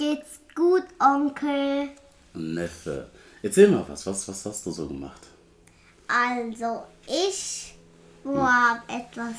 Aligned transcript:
geht's 0.00 0.40
gut, 0.54 0.84
Onkel. 0.98 1.90
Neffe. 2.34 3.10
Erzähl 3.42 3.68
mal 3.68 3.84
was. 3.86 4.06
Was, 4.06 4.26
was 4.28 4.46
hast 4.46 4.64
du 4.66 4.70
so 4.70 4.86
gemacht? 4.88 5.20
Also, 6.08 6.84
ich 7.06 7.74
habe 8.24 8.80
etwas 8.88 9.34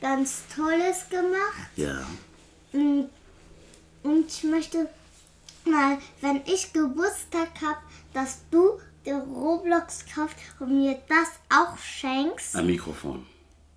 ganz 0.00 0.42
Tolles 0.54 1.08
gemacht. 1.08 1.70
Ja. 1.76 2.00
Mm, 2.72 3.04
Und 4.02 4.26
ich 4.28 4.44
möchte 4.44 4.88
mal, 5.64 5.98
wenn 6.20 6.42
ich 6.46 6.72
Geburtstag 6.72 7.48
habe, 7.62 7.78
dass 8.12 8.38
du 8.50 8.80
dir 9.04 9.16
Roblox 9.16 10.04
kaufst 10.14 10.36
und 10.58 10.78
mir 10.80 10.98
das 11.08 11.28
auch 11.48 11.76
schenkst. 11.78 12.56
Ein 12.56 12.66
Mikrofon. 12.66 13.26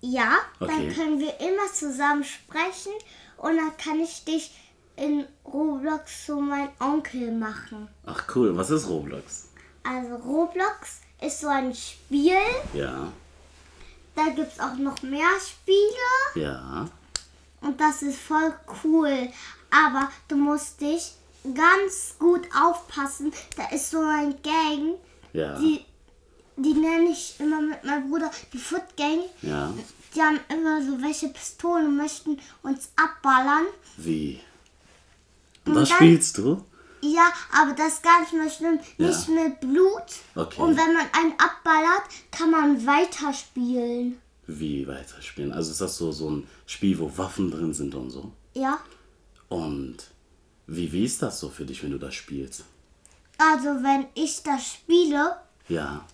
Ja, 0.00 0.38
dann 0.60 0.68
Okay. 0.70 0.94
können 0.94 1.18
wir 1.18 1.38
immer 1.40 1.72
zusammen 1.72 2.24
sprechen 2.24 2.92
und 3.38 3.56
dann 3.56 3.74
kann 3.78 4.00
ich 4.00 4.24
dich 4.24 4.50
in 4.96 5.26
Roblox 5.44 6.26
zu 6.26 6.36
meinem 6.40 6.70
Onkel 6.80 7.32
machen. 7.32 7.88
Ach 8.06 8.24
cool. 8.34 8.56
Was 8.56 8.70
ist 8.70 8.88
Roblox? 8.88 9.48
Also 9.82 10.14
Roblox 10.16 11.00
ist 11.20 11.40
so 11.40 11.48
ein 11.48 11.74
Spiel. 11.74 12.36
Ja. 12.72 13.12
Da 14.14 14.24
gibt 14.28 14.52
es 14.52 14.60
auch 14.60 14.76
noch 14.76 15.02
mehr 15.02 15.26
Spiele 15.40 16.44
Ja. 16.46 16.88
und 17.60 17.80
das 17.80 18.02
ist 18.02 18.18
voll 18.20 18.54
cool. 18.84 19.28
Aber 19.70 20.08
du 20.28 20.36
musst 20.36 20.80
dich 20.80 21.12
ganz 21.54 22.14
gut 22.18 22.46
aufpassen. 22.56 23.32
Da 23.56 23.68
ist 23.74 23.90
so 23.90 23.98
ein 24.00 24.36
Gang, 24.42 24.94
Ja. 25.32 25.58
die, 25.58 25.84
die 26.56 26.74
nenne 26.74 27.10
ich 27.10 27.34
immer 27.40 27.60
mit 27.60 27.82
meinem 27.84 28.08
Bruder 28.08 28.30
die 28.52 28.58
Foot 28.58 28.96
Gang. 28.96 29.20
Ja. 29.42 29.72
Die 30.14 30.22
haben 30.22 30.38
immer 30.48 30.80
so 30.80 31.02
welche 31.02 31.28
Pistolen 31.28 31.88
und 31.88 31.96
möchten 31.96 32.38
uns 32.62 32.90
abballern. 32.94 33.66
Wie? 33.96 34.40
Und 35.66 35.74
das 35.74 35.88
dann- 35.88 35.98
spielst 35.98 36.38
du? 36.38 36.64
Ja, 37.02 37.30
aber 37.52 37.72
das 37.74 37.94
ist 37.94 38.02
gar 38.02 38.20
nicht 38.22 38.32
mehr 38.32 38.48
schlimm. 38.48 38.78
Ja. 38.96 39.08
Nicht 39.08 39.28
mit 39.28 39.60
Blut. 39.60 40.02
Okay. 40.34 40.60
Und 40.60 40.70
wenn 40.76 40.94
man 40.94 41.06
einen 41.12 41.34
abballert, 41.38 42.04
kann 42.30 42.50
man 42.50 42.86
weiterspielen. 42.86 44.18
Wie 44.46 44.86
weiterspielen? 44.86 45.52
Also 45.52 45.70
ist 45.72 45.80
das 45.82 45.96
so, 45.98 46.12
so 46.12 46.30
ein 46.30 46.46
Spiel, 46.66 46.98
wo 46.98 47.10
Waffen 47.18 47.50
drin 47.50 47.74
sind 47.74 47.94
und 47.94 48.10
so? 48.10 48.32
Ja. 48.54 48.78
Und 49.50 49.96
wie, 50.66 50.90
wie 50.92 51.04
ist 51.04 51.20
das 51.20 51.40
so 51.40 51.50
für 51.50 51.66
dich, 51.66 51.82
wenn 51.82 51.90
du 51.90 51.98
das 51.98 52.14
spielst? 52.14 52.64
Also 53.36 53.68
wenn 53.82 54.06
ich 54.14 54.42
das 54.42 54.66
spiele, 54.66 55.36
Ja. 55.68 56.04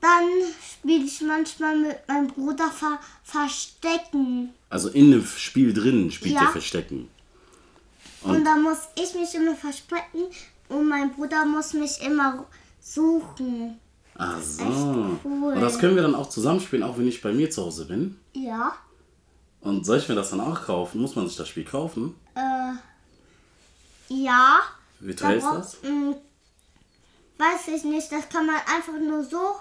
dann 0.00 0.24
spiele 0.72 1.04
ich 1.04 1.20
manchmal 1.20 1.76
mit 1.76 2.08
meinem 2.08 2.28
Bruder 2.28 2.70
ver 2.70 2.98
Verstecken. 3.24 4.54
Also 4.70 4.88
in 4.88 5.10
dem 5.10 5.26
Spiel 5.26 5.74
drin 5.74 6.10
spielt 6.10 6.34
Ja. 6.36 6.42
ihr 6.44 6.48
Verstecken. 6.48 7.08
Und, 8.22 8.44
dann 8.44 8.62
muss 8.62 8.78
ich 8.96 9.14
mich 9.14 9.34
immer 9.34 9.54
verstecken 9.54 10.24
und 10.68 10.88
mein 10.88 11.12
Bruder 11.14 11.44
muss 11.44 11.72
mich 11.72 12.00
immer 12.02 12.44
suchen. 12.80 13.78
Ach 14.16 14.40
so. 14.42 14.64
cool. 15.24 15.52
Und 15.54 15.60
das 15.60 15.78
können 15.78 15.94
wir 15.94 16.02
dann 16.02 16.14
auch 16.16 16.28
zusammenspielen, 16.28 16.82
auch 16.84 16.98
wenn 16.98 17.06
ich 17.06 17.22
bei 17.22 17.32
mir 17.32 17.50
zu 17.50 17.64
Hause 17.64 17.84
bin. 17.86 18.18
Ja. 18.32 18.72
Und 19.60 19.86
soll 19.86 19.98
ich 19.98 20.08
mir 20.08 20.14
das 20.16 20.30
dann 20.30 20.40
auch 20.40 20.60
kaufen? 20.66 21.00
Muss 21.00 21.14
man 21.16 21.28
sich 21.28 21.36
das 21.36 21.48
Spiel 21.48 21.64
kaufen? 21.64 22.14
Äh, 22.34 22.72
ja. 24.08 24.60
Wie 25.00 25.14
teuer 25.14 25.34
ist 25.36 25.44
Da 25.44 25.54
das? 25.56 25.76
brauch- 25.76 25.88
m, 25.88 26.16
Weiß 27.38 27.68
ich 27.68 27.84
nicht, 27.84 28.10
das 28.10 28.28
kann 28.28 28.46
man 28.46 28.56
einfach 28.56 28.98
nur 29.00 29.22
so 29.22 29.54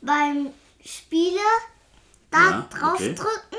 beim 0.00 0.48
Spiele 0.82 1.38
da 2.30 2.38
Ja, 2.50 2.68
draufdrücken 2.70 3.58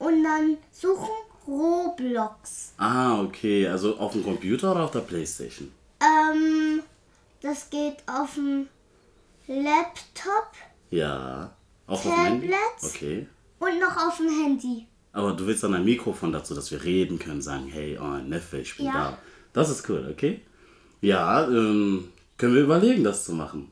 und 0.00 0.24
dann 0.24 0.56
suchen 0.72 1.08
Roblox. 1.48 2.72
Ah, 2.76 3.20
okay. 3.22 3.66
Also 3.66 3.96
auf 3.96 4.12
dem 4.12 4.22
Computer 4.22 4.72
oder 4.72 4.84
auf 4.84 4.90
der 4.90 5.00
Playstation? 5.00 5.72
Ähm, 6.00 6.82
das 7.40 7.70
geht 7.70 7.96
auf 8.06 8.34
dem 8.34 8.68
Laptop 9.46 10.52
Ja. 10.90 11.50
Auch 11.86 11.94
auf 11.94 12.02
dem 12.02 12.12
Handy? 12.12 12.48
Tablet? 12.50 12.94
Okay. 12.94 13.26
und 13.60 13.80
noch 13.80 13.96
auf 13.96 14.18
dem 14.18 14.28
Handy. 14.28 14.86
Aber 15.12 15.32
du 15.32 15.46
willst 15.46 15.62
dann 15.62 15.74
ein 15.74 15.84
Mikrofon 15.84 16.32
dazu, 16.32 16.54
dass 16.54 16.70
wir 16.70 16.84
reden 16.84 17.18
können, 17.18 17.40
sagen, 17.40 17.66
hey, 17.66 17.98
oh, 18.00 18.18
Neffe, 18.18 18.58
ich 18.58 18.76
bin 18.76 18.86
Ja. 18.86 18.92
da. 18.92 19.18
Das 19.54 19.70
ist 19.70 19.88
cool, 19.88 20.06
okay? 20.12 20.42
Ja, 21.00 21.44
ähm, 21.48 22.08
können 22.36 22.54
wir 22.54 22.62
überlegen, 22.62 23.02
das 23.04 23.24
zu 23.24 23.32
machen. 23.32 23.70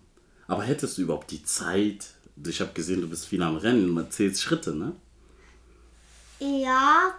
Aber 0.49 0.63
hättest 0.63 0.97
du 0.97 1.03
überhaupt 1.03 1.31
die 1.31 1.45
Zeit? 1.45 2.07
Ich 2.45 2.61
habe 2.61 2.73
gesehen, 2.73 3.01
du 3.03 3.09
bist 3.09 3.27
viel 3.27 3.43
am 3.43 3.57
Rennen, 3.57 3.91
man 3.91 4.11
zählt 4.11 4.39
Schritte, 4.39 4.75
ne? 4.75 4.93
Ja, 6.39 7.15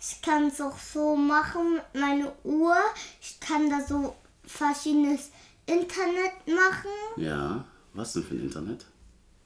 ich 0.00 0.22
kann 0.22 0.46
es 0.48 0.60
auch 0.60 0.78
so 0.78 1.16
machen 1.16 1.74
mit 1.74 1.94
meiner 2.02 2.32
Uhr. 2.44 2.76
Ich 3.20 3.38
kann 3.40 3.68
da 3.70 3.80
so 3.86 4.16
verschiedenes 4.44 5.30
Internet 5.66 6.46
machen. 6.46 6.90
Ja. 7.16 7.64
Was 7.92 8.12
denn 8.12 8.22
für 8.24 8.34
ein 8.34 8.40
Internet? 8.42 8.86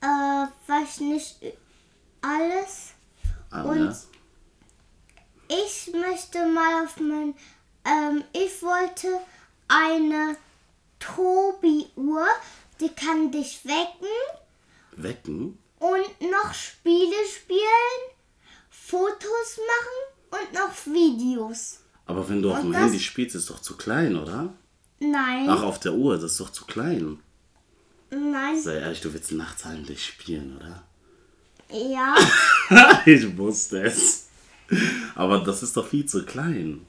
Äh, 0.03 0.47
weiß 0.67 1.01
nicht 1.01 1.37
alles. 2.21 2.93
Ah, 3.51 3.63
Und- 3.63 3.85
ja. 3.87 3.97
Ich 5.49 5.93
möchte 5.93 6.47
mal 6.47 6.85
auf 6.85 6.99
mein. 6.99 7.35
Ähm, 7.85 8.25
ich 8.33 8.63
wollte 8.63 9.09
eine 9.69 10.37
Tobi-Uhr, 10.99 12.27
die 12.81 12.89
kann 12.89 13.31
dich 13.31 13.65
wecken 13.65 14.09
Wecken? 14.97 15.59
und 15.79 16.31
noch 16.31 16.55
Spiele 16.55 17.15
spielen, 17.31 18.01
Fotos 18.95 19.59
machen 19.73 20.41
und 20.43 20.53
noch 20.55 20.87
Videos. 20.95 21.81
Aber 22.07 22.29
wenn 22.29 22.43
du 22.43 22.51
auf 22.53 22.59
Und 22.63 22.73
dem 22.73 22.75
Handy 22.75 23.01
spielst, 23.01 23.35
ist 23.35 23.51
doch 23.51 23.61
zu 23.61 23.77
klein, 23.77 24.15
oder? 24.17 24.53
Nein, 25.01 25.49
Ach, 25.49 25.63
auf 25.63 25.81
der 25.81 25.95
Uhr, 25.95 26.15
das 26.17 26.33
ist 26.33 26.41
doch 26.41 26.51
zu 26.53 26.65
klein. 26.65 27.19
nein, 28.11 28.61
Sei 28.61 28.77
ehrlich, 28.77 29.01
du 29.01 29.13
willst 29.13 29.33
nachts 29.33 29.65
heimlich 29.65 30.05
spielen, 30.07 30.57
oder? 30.57 30.85
ja, 31.71 32.15
ich 33.07 33.37
wusste 33.37 33.83
es. 33.83 34.29
Aber 35.15 35.41
das 35.41 35.63
ist 35.63 35.77
doch 35.77 35.87
viel 35.89 36.07
zu 36.07 36.25
klein. 36.25 36.87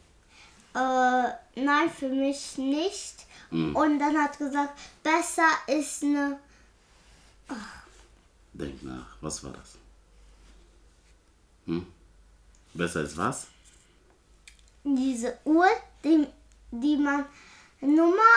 äh, 0.75 1.27
nein, 1.55 1.89
für 1.97 2.09
mich 2.09 2.57
nicht. 2.57 3.15
Und 3.51 3.99
dann 3.99 4.17
hat 4.17 4.37
gesagt, 4.37 4.77
besser 5.01 5.47
ist 5.67 6.03
eine, 6.03 6.37
Denk 8.53 8.83
nach, 8.83 9.05
was 9.21 9.43
war 9.43 9.51
das? 9.53 9.77
Hm? 11.65 11.85
Besser 12.75 12.99
als 13.01 13.17
was? 13.17 13.47
diese 14.87 15.35
Uhr, 15.45 15.65
die, 16.03 16.27
die 16.69 16.95
man 16.97 17.25
Nummer 17.81 18.35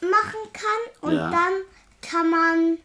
machen 0.00 0.52
kann 0.52 0.82
und 1.08 1.14
Ja. 1.14 1.30
dann 1.30 1.52
kann 2.02 2.30
man 2.30 2.78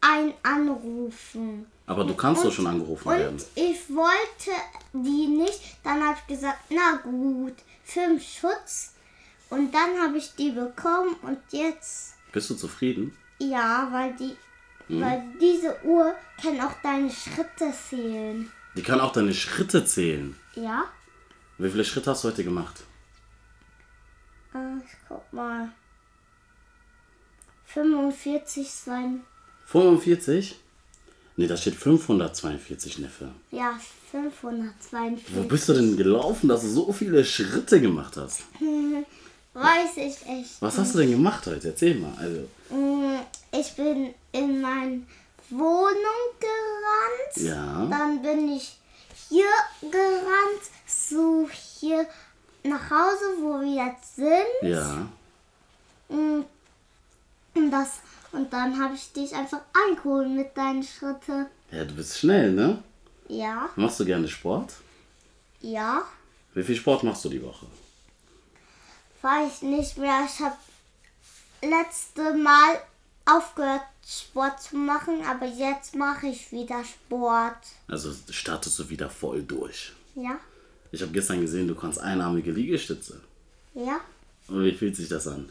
einen 0.00 0.34
anrufen. 0.44 1.66
Aber 1.86 2.04
du 2.04 2.14
kannst 2.14 2.44
doch 2.44 2.52
schon 2.52 2.68
angerufen 2.68 3.08
werden. 3.10 3.34
Und 3.38 3.46
ich 3.56 3.80
wollte 3.92 4.52
die 4.92 5.26
nicht. 5.26 5.60
Dann 5.82 6.00
habe 6.06 6.16
ich 6.20 6.26
gesagt, 6.36 6.60
na 6.70 7.00
gut, 7.02 7.54
für 7.82 8.00
den 8.00 8.20
Schutz. 8.20 8.92
Und 9.50 9.74
dann 9.74 10.00
habe 10.00 10.18
ich 10.18 10.32
die 10.36 10.52
bekommen 10.52 11.16
und 11.22 11.38
jetzt, 11.50 12.14
Bist 12.30 12.50
du 12.50 12.54
zufrieden? 12.54 13.16
ja, 13.40 13.88
weil 13.90 14.14
die, 14.14 14.36
Hm? 14.86 15.00
weil 15.00 15.24
diese 15.40 15.76
Uhr 15.84 16.14
kann 16.40 16.60
auch 16.60 16.74
deine 16.84 17.10
Schritte 17.10 17.72
zählen. 17.88 18.50
Die 18.76 18.82
kann 18.82 19.00
auch 19.00 19.12
deine 19.12 19.34
Schritte 19.34 19.84
zählen. 19.84 20.36
Ja? 20.54 20.84
Wie 21.58 21.70
viele 21.70 21.84
Schritte 21.84 22.10
hast 22.10 22.24
du 22.24 22.28
heute 22.28 22.44
gemacht? 22.44 22.82
Äh, 24.54 24.78
ich 24.78 24.92
guck 25.08 25.32
mal. 25.32 25.70
45 27.66 28.70
sein. 28.70 29.20
45? 29.66 30.56
Nee, 31.36 31.46
da 31.46 31.56
steht 31.56 31.74
542, 31.76 32.98
Neffe. 32.98 33.30
Ja, 33.50 33.78
542. 34.10 35.36
Wo 35.36 35.42
bist 35.44 35.68
du 35.68 35.72
denn 35.74 35.96
gelaufen, 35.96 36.48
dass 36.48 36.62
du 36.62 36.68
so 36.68 36.92
viele 36.92 37.24
Schritte 37.24 37.80
gemacht 37.80 38.16
hast? 38.16 38.42
Weiß 39.54 39.96
ich 39.96 40.26
echt. 40.26 40.60
Was 40.60 40.78
hast 40.78 40.94
du 40.94 40.98
denn 40.98 41.10
gemacht 41.10 41.46
heute? 41.46 41.68
Erzähl 41.68 41.94
mal. 41.96 42.12
Also, 42.18 42.48
Mm, 42.70 43.18
Ich 43.52 43.74
bin 43.74 44.14
in 44.30 44.60
meine 44.60 45.02
Wohnung 45.50 46.20
gerannt. 46.40 47.36
ja. 47.36 47.86
Dann 47.86 48.22
bin 48.22 48.52
ich 48.52 48.78
hier 49.28 49.48
gerannt, 49.82 50.62
so 50.86 51.48
hier 51.50 52.06
nach 52.62 52.90
Hause, 52.90 53.24
wo 53.40 53.60
wir 53.60 53.86
jetzt 53.86 54.16
sind. 54.16 54.62
Ja. 54.62 55.06
Mm, 56.08 56.44
Und, 57.54 57.70
das, 57.70 58.00
und 58.32 58.52
dann 58.52 58.80
habe 58.82 58.94
ich 58.94 59.12
dich 59.12 59.34
einfach 59.34 59.60
angeholt 59.86 60.28
mit 60.28 60.56
deinen 60.56 60.82
Schritten. 60.82 61.46
Ja, 61.70 61.84
du 61.84 61.94
bist 61.94 62.18
schnell, 62.18 62.52
ne? 62.52 62.82
Ja, 63.28 63.68
Machst 63.76 64.00
du 64.00 64.04
gerne 64.04 64.26
Sport? 64.28 64.74
ja, 65.60 66.02
Wie 66.54 66.62
viel 66.64 66.74
Sport 66.76 67.04
machst 67.04 67.24
du 67.24 67.28
die 67.28 67.42
Woche? 67.42 67.66
weiß 69.22 69.62
nicht 69.62 69.98
mehr. 69.98 70.26
Ich 70.26 70.40
habe 70.40 70.56
letzte 71.62 72.32
Mal 72.34 72.80
aufgehört, 73.26 73.82
Sport 74.06 74.60
zu 74.62 74.76
machen, 74.76 75.24
aber 75.24 75.46
jetzt 75.46 75.94
mache 75.94 76.28
ich 76.28 76.50
wieder 76.52 76.82
Sport. 76.84 77.58
Also 77.86 78.12
startest 78.30 78.78
du 78.78 78.88
wieder 78.88 79.08
voll 79.08 79.42
durch. 79.42 79.92
Ja, 80.14 80.38
Ich 80.90 81.02
habe 81.02 81.12
gestern 81.12 81.40
gesehen, 81.40 81.68
du 81.68 81.74
kannst 81.74 82.00
einarmige 82.00 82.50
Liegestütze. 82.50 83.20
Ja. 83.74 84.00
Und 84.48 84.64
wie 84.64 84.74
fühlt 84.74 84.96
sich 84.96 85.08
das 85.08 85.28
an? 85.28 85.48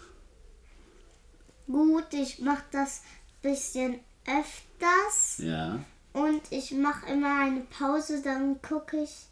Gut, 1.68 2.13
ich 2.13 2.39
mache 2.39 2.63
das 2.71 3.04
bisschen 3.42 4.00
öfters. 4.25 5.38
Ja. 5.38 5.80
Und 6.13 6.42
ich 6.50 6.72
mache 6.72 7.12
immer 7.12 7.42
eine 7.42 7.62
Pause, 7.62 8.22
dann 8.22 8.62
gucke 8.62 9.04
ich 9.04 9.27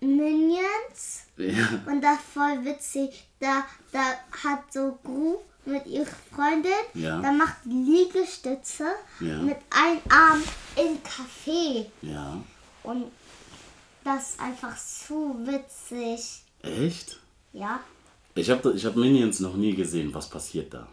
Minions. 0.00 1.22
Ja. 1.36 1.82
Und 1.86 2.02
das 2.02 2.18
ist 2.18 2.24
voll 2.34 2.64
witzig. 2.64 3.26
Da, 3.40 3.64
da 3.92 4.02
hat 4.44 4.72
so 4.72 4.98
Gru 5.02 5.38
mit 5.66 5.86
ihrer 5.86 6.06
Freundin, 6.34 6.72
Ja. 6.94 7.20
da 7.20 7.32
macht 7.32 7.56
die 7.64 7.70
Liegestütze 7.92 8.86
Ja. 9.20 9.38
mit 9.38 9.56
einem 9.70 10.00
Arm 10.10 10.42
im 10.76 10.98
Café. 11.02 11.86
Ja. 12.02 12.36
Und 12.82 13.10
das 14.04 14.30
ist 14.30 14.40
einfach 14.40 14.76
zu 14.76 15.34
witzig. 15.46 16.42
Echt? 16.62 17.18
Ja. 17.52 17.80
Ich 18.34 18.50
habe 18.50 18.72
ich 18.72 18.84
hab 18.84 18.96
Minions 18.96 19.40
noch 19.40 19.54
nie 19.54 19.74
gesehen. 19.74 20.12
Was 20.12 20.28
passiert 20.28 20.74
da? 20.74 20.86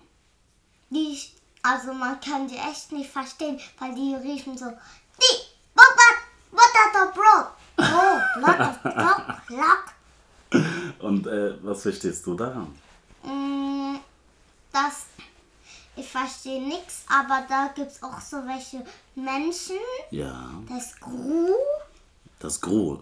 Die, 0.89 1.17
also 1.63 1.93
man 1.93 2.19
kann 2.21 2.47
die 2.47 2.55
echt 2.55 2.91
nicht 2.91 3.09
verstehen, 3.09 3.59
weil 3.79 3.95
die 3.95 4.13
riefen 4.15 4.57
so, 4.57 4.65
die, 4.67 5.37
Butter, 5.73 6.11
Butter, 6.51 7.11
Brot. 7.13 7.47
Oh, 7.77 8.39
Block, 8.39 8.83
Block, 8.83 9.47
Block. 9.47 9.83
Und 10.99 11.25
äh, 11.27 11.53
was 11.63 11.81
verstehst 11.81 12.25
du 12.27 12.35
daran? 12.35 12.75
Mm, 13.23 13.80
Das, 14.73 15.05
ich 15.95 16.07
verstehe 16.07 16.61
nichts, 16.61 17.03
aber 17.07 17.45
da 17.49 17.71
gibt 17.75 17.91
es 17.91 18.01
auch 18.03 18.19
so 18.21 18.37
welche 18.47 18.83
Menschen. 19.15 19.77
Ja. 20.11 20.51
Das 20.69 20.99
Gru. 20.99 21.49
Das 22.39 22.59
Gru. 22.61 22.99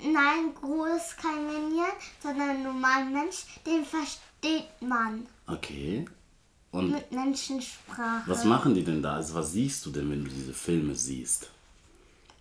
Nein, 0.00 0.54
Gru 0.54 0.84
ist 0.84 1.16
kein 1.18 1.46
Minion, 1.46 1.86
sondern 2.22 2.50
ein 2.50 2.62
normaler 2.62 3.04
Mensch. 3.06 3.44
Den 3.66 3.84
versteht 3.84 4.70
man 4.80 5.26
Okay. 5.46 6.04
Und 6.70 6.90
mit 6.92 7.10
Menschensprache. 7.10 8.22
was 8.30 8.44
machen 8.44 8.74
die 8.74 8.84
denn 8.84 9.02
da? 9.02 9.14
Also 9.14 9.34
was 9.34 9.52
siehst 9.52 9.84
du 9.86 9.90
denn, 9.90 10.10
wenn 10.10 10.24
du 10.24 10.30
diese 10.30 10.52
Filme 10.52 10.94
siehst? 10.94 11.48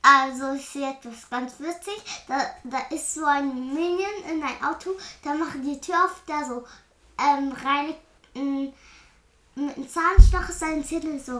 Also 0.02 0.54
ich 0.54 0.68
sehe 0.68 0.90
etwas 0.92 1.30
ganz 1.30 1.54
witzig. 1.60 1.96
Da, 2.28 2.40
da 2.66 2.78
ist 2.96 3.14
so 3.16 3.26
ein 3.26 3.74
Minion 3.74 4.24
in 4.30 4.44
ein 4.44 4.64
Auto. 4.64 4.92
Da 5.24 5.34
machen 5.34 5.64
die 5.64 5.80
Tür 5.80 5.96
auf, 6.06 6.22
der 6.28 6.46
so 6.46 6.64
ähm, 7.20 7.52
rein 7.54 7.96
ähm, 8.38 8.74
mit 9.56 9.76
einem 9.78 9.90
Zahnstocher 9.90 10.54
seinen 10.54 10.86
Zähne 10.86 11.20
so 11.20 11.34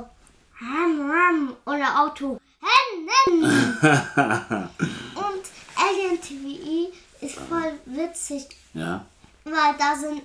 ram, 0.60 1.12
ram, 1.12 1.56
oder 1.66 2.00
Auto. 2.02 2.40
Und 5.16 5.44
Alien 5.76 6.22
TV 6.22 6.92
ist 7.22 7.36
voll 7.38 7.80
witzig, 7.86 8.48
Ja. 8.74 9.06
weil 9.44 9.76
da 9.78 9.96
sind 9.96 10.24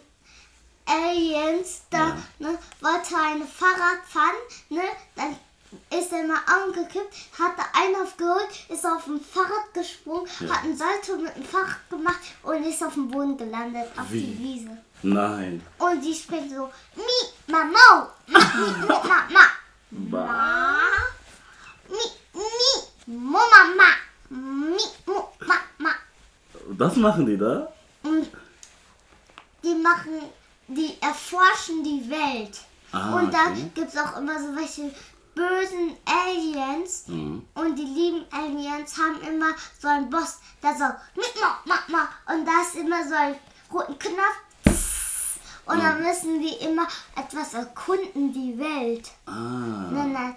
Aliens, 0.87 1.83
da 1.91 2.09
Ja. 2.09 2.17
ne, 2.39 2.59
wollte 2.81 3.17
eine 3.17 3.45
Fahrrad 3.47 4.05
fahren, 4.09 4.35
ne, 4.71 4.83
dann 5.15 5.37
ist 5.99 6.13
er 6.13 6.27
mal 6.27 6.41
angekippt, 6.47 7.15
hat 7.39 7.53
da 7.57 7.65
einen 7.81 7.97
aufgeholt, 7.97 8.49
ist 8.69 8.85
auf 8.87 9.05
dem 9.05 9.21
Fahrrad 9.21 9.73
gesprungen, 9.75 10.29
hat 10.51 10.65
einen 10.65 10.77
Salto 10.77 11.17
mit 11.17 11.35
dem 11.37 11.45
Fahrrad 11.45 11.89
gemacht 11.89 12.21
und 12.43 12.65
ist 12.65 12.83
auf 12.83 12.95
dem 12.95 13.09
Boden 13.09 13.37
gelandet, 13.37 13.87
auf 13.99 14.11
Wie? 14.11 14.21
die 14.23 14.39
Wiese. 14.39 14.77
Nein. 15.03 15.63
Und 15.79 16.01
die 16.01 16.15
spricht 16.15 16.51
so, 16.51 16.71
mi, 16.97 17.53
mama, 17.53 18.09
mi, 18.27 18.35
mi, 18.35 18.87
ma, 18.89 19.03
ma, 19.31 19.47
ma, 19.91 20.79
mi, 21.89 22.07
mi, 22.35 23.15
mo, 23.17 23.39
ma, 23.39 23.63
ma, 23.77 24.37
mi, 24.37 24.83
mo, 25.07 25.33
ma, 25.47 25.55
ma. 25.79 25.91
Das 26.79 26.97
machen 26.97 27.27
die 27.27 27.37
da? 27.37 27.73
Und 28.05 28.29
die 29.65 29.75
machen, 29.75 30.23
die 30.69 30.97
erforschen 31.01 31.83
die 31.83 32.09
Welt. 32.09 32.61
Ah, 32.93 33.15
und 33.17 33.33
da 33.33 33.47
okay. 33.47 33.71
gibt 33.75 33.89
es 33.89 33.97
auch 33.97 34.19
immer 34.19 34.39
so 34.39 34.55
welche 34.55 34.95
bösen 35.35 35.97
Aliens. 36.05 37.05
Mhm. 37.09 37.45
Und 37.55 37.77
die 37.77 37.85
lieben 37.85 38.25
Aliens 38.31 38.97
haben 38.99 39.21
immer 39.23 39.55
so 39.81 39.89
einen 39.89 40.11
Boss, 40.11 40.39
der 40.63 40.75
so, 40.75 40.85
mit 41.17 41.33
ma, 41.41 41.59
ma, 41.65 41.79
ma. 41.89 42.35
Und 42.35 42.47
da 42.47 42.63
ist 42.63 42.77
immer 42.77 43.03
so 43.07 43.15
ein 43.15 43.37
roten 43.73 43.99
Knopf. 43.99 44.39
Und 45.67 45.79
dann 45.79 46.03
müssen 46.03 46.41
die 46.41 46.55
immer 46.65 46.87
etwas 47.17 47.55
erkunden, 47.55 48.33
die 48.33 48.59
Welt. 48.59 49.11
Ah. 49.27 49.89
Dann, 49.93 50.15
er- 50.15 50.37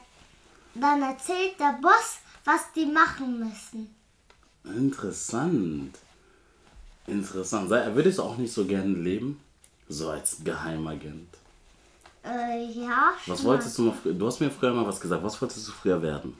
dann 0.75 1.01
erzählt 1.01 1.59
der 1.59 1.77
Boss, 1.81 2.19
was 2.43 2.71
die 2.75 2.85
machen 2.85 3.39
müssen. 3.39 3.95
Interessant. 4.63 5.97
Interessant. 7.07 7.69
Würdest 7.69 8.17
du 8.19 8.23
auch 8.23 8.37
nicht 8.37 8.53
so 8.53 8.65
gerne 8.65 8.93
leben? 8.95 9.39
So 9.87 10.09
als 10.09 10.37
Geheimagent. 10.43 11.29
Äh, 12.23 12.65
ja. 12.71 13.11
Was 13.27 13.37
schon 13.39 13.47
wolltest 13.47 13.77
du 13.77 13.83
mal? 13.83 13.95
Du 14.13 14.25
hast 14.27 14.39
mir 14.39 14.49
früher 14.49 14.73
mal 14.73 14.85
was 14.87 14.99
gesagt. 14.99 15.23
Was 15.23 15.39
wolltest 15.41 15.67
du 15.67 15.71
früher 15.71 16.01
werden? 16.01 16.35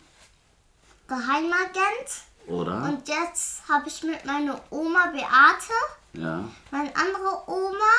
Geheimagent. 1.08 2.10
Oder? 2.48 2.84
Und 2.84 3.08
jetzt 3.08 3.68
habe 3.70 3.88
ich 3.88 4.04
mit 4.04 4.24
meiner 4.26 4.60
Oma 4.70 5.08
Beate, 5.08 5.74
ja. 6.14 6.44
meine 6.72 6.96
andere 6.96 7.44
Oma, 7.48 7.94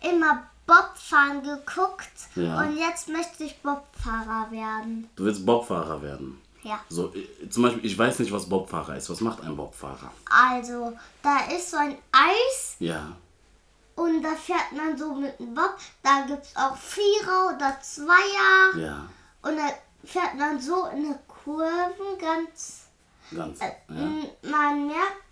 immer 0.00 0.44
Bobfahren 0.66 1.42
geguckt. 1.42 2.10
Ja. 2.34 2.60
Und 2.60 2.76
jetzt 2.76 3.08
möchte 3.08 3.44
ich 3.44 3.56
Bobfahrer 3.62 4.50
werden. 4.50 5.08
Du 5.16 5.24
willst 5.24 5.46
Bobfahrer 5.46 6.02
werden. 6.02 6.40
Ja. 6.62 6.80
So, 6.88 7.14
äh, 7.14 7.48
zum 7.48 7.62
Beispiel, 7.62 7.86
ich 7.86 7.96
weiß 7.96 8.18
nicht, 8.18 8.32
was 8.32 8.48
Bobfahrer 8.48 8.96
ist. 8.96 9.08
Was 9.08 9.20
macht 9.20 9.42
ein 9.44 9.56
Bobfahrer? 9.56 10.10
Also, 10.28 10.92
da 11.22 11.38
ist 11.54 11.70
so 11.70 11.76
ein 11.76 11.96
Eis 12.10 12.76
Ja. 12.80 13.12
und 13.94 14.22
da 14.22 14.30
fährt 14.34 14.72
man 14.72 14.98
so 14.98 15.14
mit 15.14 15.38
dem 15.38 15.54
Bob. 15.54 15.76
Da 16.02 16.22
gibt 16.26 16.42
es 16.44 16.56
auch 16.56 16.76
Vierer 16.76 17.54
oder 17.54 17.78
Zweier. 17.80 18.76
Ja. 18.84 19.06
Und 19.42 19.56
da 19.56 19.68
fährt 20.04 20.34
man 20.34 20.60
so 20.60 20.86
in 20.86 21.06
eine 21.06 21.18
Kurve 21.28 22.18
ganz 22.20 22.82
Ganz. 23.34 23.60
Äh, 23.60 23.70
Ja. 23.88 24.50
Man 24.50 24.86
merkt, 24.86 25.22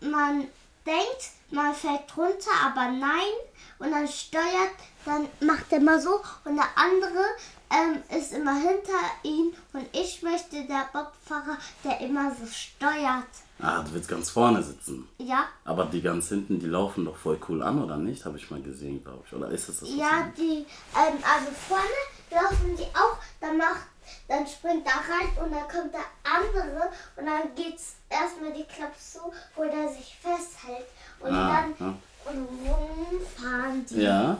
man 0.00 0.46
denkt, 0.86 1.30
man 1.52 1.74
fällt 1.74 2.16
runter, 2.16 2.50
aber 2.64 2.90
nein. 2.90 3.32
Und 3.78 3.90
dann 3.90 4.06
steuert, 4.08 4.74
dann 5.04 5.28
macht 5.40 5.72
er 5.72 5.80
mal 5.80 6.00
so 6.00 6.20
und 6.44 6.56
der 6.56 6.68
andere 6.76 7.24
ähm, 7.70 8.02
ist 8.16 8.32
immer 8.32 8.54
hinter 8.54 9.00
ihm. 9.22 9.52
Und 9.72 9.86
ich 9.92 10.22
möchte 10.22 10.64
der 10.66 10.88
Bobfahrer, 10.92 11.58
der 11.84 12.00
immer 12.00 12.30
so 12.34 12.46
steuert. 12.46 13.26
Ah, 13.60 13.82
du 13.82 13.94
willst 13.94 14.08
ganz 14.08 14.30
vorne 14.30 14.62
sitzen. 14.62 15.08
Ja, 15.18 15.46
Aber 15.64 15.86
die 15.86 16.02
ganz 16.02 16.28
hinten, 16.28 16.58
die 16.58 16.66
laufen 16.66 17.04
doch 17.04 17.16
voll 17.16 17.38
cool 17.48 17.62
an, 17.62 17.82
oder 17.82 17.96
nicht? 17.96 18.24
Habe 18.24 18.36
ich 18.36 18.50
mal 18.50 18.60
gesehen, 18.60 19.02
glaube 19.02 19.22
ich. 19.26 19.32
Oder 19.32 19.48
ist 19.48 19.68
das 19.68 19.80
das? 19.80 19.88
ja, 19.94 20.30
die, 20.36 20.66
ähm, 20.96 21.18
also 21.22 21.50
vorne 21.68 21.84
laufen 22.30 22.76
die 22.76 22.82
auch, 22.96 23.16
dann 23.40 23.56
macht, 23.56 23.86
dann 24.28 24.46
springt 24.46 24.86
er 24.86 24.92
rein 24.92 25.44
und 25.44 25.52
dann 25.52 25.68
kommt 25.68 25.94
der 25.94 26.04
andere 26.24 26.90
und 27.16 27.26
dann 27.26 27.54
geht's 27.54 27.94
erstmal 28.08 28.52
die 28.52 28.64
Klappe 28.64 28.98
zu, 28.98 29.20
wo 29.54 29.62
der 29.62 29.88
sich 29.88 30.18
festhält. 30.20 30.86
Und 31.22 31.32
Ah, 31.32 31.62
dann 31.62 31.74
ja. 31.78 31.94
und 32.30 32.38
rum 32.68 33.20
fahren 33.36 33.84
die. 33.88 34.00
Ja. 34.02 34.38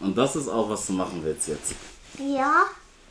Und 0.00 0.16
das 0.18 0.36
ist 0.36 0.48
auch, 0.48 0.68
was 0.68 0.86
du 0.86 0.92
machen 0.94 1.20
willst 1.24 1.48
jetzt. 1.48 1.74
Ja. 2.18 2.64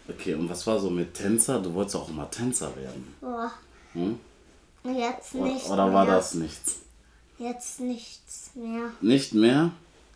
Okay, 0.07 0.33
und 0.33 0.49
was 0.49 0.65
war 0.67 0.79
so 0.79 0.89
mit 0.89 1.13
Tänzer? 1.13 1.59
Du 1.59 1.73
wolltest 1.73 1.95
auch 1.95 2.09
immer 2.09 2.29
Tänzer 2.29 2.75
werden. 2.75 3.15
Boah. 3.21 3.51
Hm? 3.93 4.19
Jetzt 4.83 5.35
Oder, 5.35 5.45
nicht 5.45 5.69
oder 5.69 5.85
mehr. 5.85 5.93
war 5.93 6.05
das 6.05 6.33
nichts? 6.33 6.79
Jetzt 7.37 7.79
nichts 7.79 8.51
mehr. 8.55 8.91
Nicht 8.99 9.33
mehr? 9.33 9.71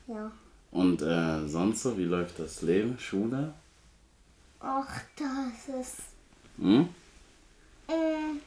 Ja. 0.08 0.32
Und 0.72 1.02
äh, 1.02 1.48
sonst 1.48 1.84
so, 1.84 1.98
wie 1.98 2.04
läuft 2.04 2.40
das 2.40 2.62
Leben? 2.62 2.98
Schule? 3.00 3.54
Ach, 4.60 5.02
das 5.16 5.76
ist. 5.80 5.98
Hm? 6.58 6.90
Mm. 7.88 8.40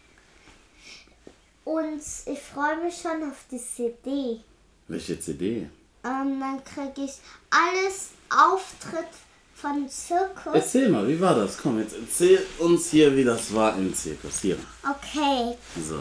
Und 1.69 2.01
ich 2.25 2.39
freue 2.41 2.83
mich 2.83 2.97
schon 2.99 3.23
auf 3.31 3.45
die 3.51 3.59
CD. 3.59 4.41
Welche 4.87 5.21
CD? 5.21 5.69
Ähm, 6.03 6.41
dann 6.41 6.65
kriege 6.65 7.05
ich 7.05 7.13
alles 7.51 8.13
Auftritt 8.31 9.13
von 9.55 9.87
Zirkus. 9.87 10.55
Erzähl 10.55 10.89
mal, 10.89 11.07
wie 11.07 11.21
war 11.21 11.35
das? 11.35 11.59
Komm, 11.59 11.79
jetzt 11.79 11.95
erzähl 11.95 12.43
uns 12.59 12.89
hier, 12.91 13.15
wie 13.15 13.23
das 13.25 13.53
war 13.55 13.77
im 13.77 13.93
Zirkus. 13.95 14.41
Hier. 14.41 14.57
Okay, 14.83 15.59
So. 15.87 16.01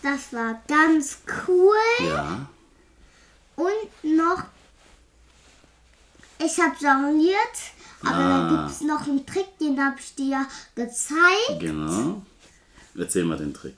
das 0.00 0.32
war 0.32 0.62
ganz 0.68 1.18
cool. 1.48 2.06
Ja. 2.06 2.46
Und 3.56 4.16
noch, 4.16 4.44
ich 6.38 6.56
habe 6.60 6.76
jongliert, 6.78 7.56
aber 8.00 8.14
Ah. 8.14 8.48
da 8.48 8.56
gibt 8.56 8.70
es 8.70 8.80
noch 8.82 9.08
einen 9.08 9.26
Trick, 9.26 9.58
den 9.58 9.84
habe 9.84 9.96
ich 9.98 10.14
dir 10.14 10.46
gezeigt. 10.76 11.58
Genau. 11.58 12.22
Erzähl 12.96 13.24
mal 13.24 13.38
den 13.38 13.52
Trick. 13.52 13.74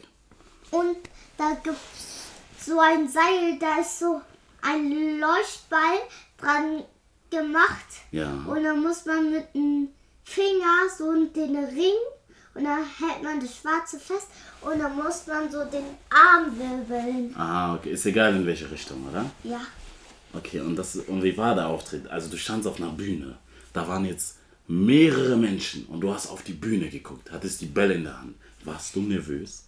Und 0.71 0.97
da 1.39 1.57
gibt 1.63 1.77
es 1.77 2.67
so 2.67 2.79
ein 2.81 3.09
Seil, 3.09 3.59
da 3.59 3.81
ist 3.81 3.99
so 3.99 4.21
ein 4.63 5.19
Leuchtball 5.19 5.99
dran 6.39 6.83
gemacht. 7.31 7.87
Ja. 8.11 8.31
Und 8.47 8.65
dann 8.65 8.83
muss 8.83 9.05
man 9.07 9.31
mit 9.31 9.55
dem 9.55 9.89
Finger 10.25 10.89
so 10.97 11.13
den 11.27 11.57
Ring 11.57 11.99
und 12.55 12.65
dann 12.65 12.79
hält 12.79 13.23
man 13.23 13.39
das 13.39 13.57
Schwarze 13.57 13.99
fest 13.99 14.29
und 14.63 14.79
dann 14.79 14.97
muss 14.97 15.27
man 15.27 15.51
so 15.51 15.65
den 15.65 15.85
Arm 16.11 16.59
wirbeln. 16.59 17.35
Ah, 17.37 17.75
okay. 17.75 17.91
Ist 17.91 18.07
egal 18.07 18.35
in 18.35 18.47
welche 18.47 18.71
Richtung, 18.71 19.07
oder? 19.09 19.31
Ja. 19.45 19.61
Okay, 20.33 20.61
und, 20.61 20.77
das, 20.77 20.97
und 20.97 21.23
wie 21.23 21.37
war 21.37 21.55
der 21.55 21.69
Auftritt? 21.69 22.09
Also 22.09 22.29
du 22.29 22.37
standst 22.37 22.67
auf 22.67 22.81
einer 22.81 22.91
Bühne. 22.91 23.39
Da 23.73 23.87
waren 23.87 24.05
jetzt 24.05 24.39
mehrere 24.67 25.37
Menschen 25.37 25.87
und 25.87 26.01
du 26.01 26.13
hast 26.13 26.27
auf 26.27 26.43
die 26.43 26.55
Bühne 26.55 26.89
geguckt, 26.89 27.31
hattest 27.31 27.61
die 27.61 27.67
Bälle 27.67 27.95
in 27.95 28.05
der 28.05 28.21
Hand. 28.21 28.35
Warst 28.65 28.97
du 28.97 29.01
nervös? 29.01 29.66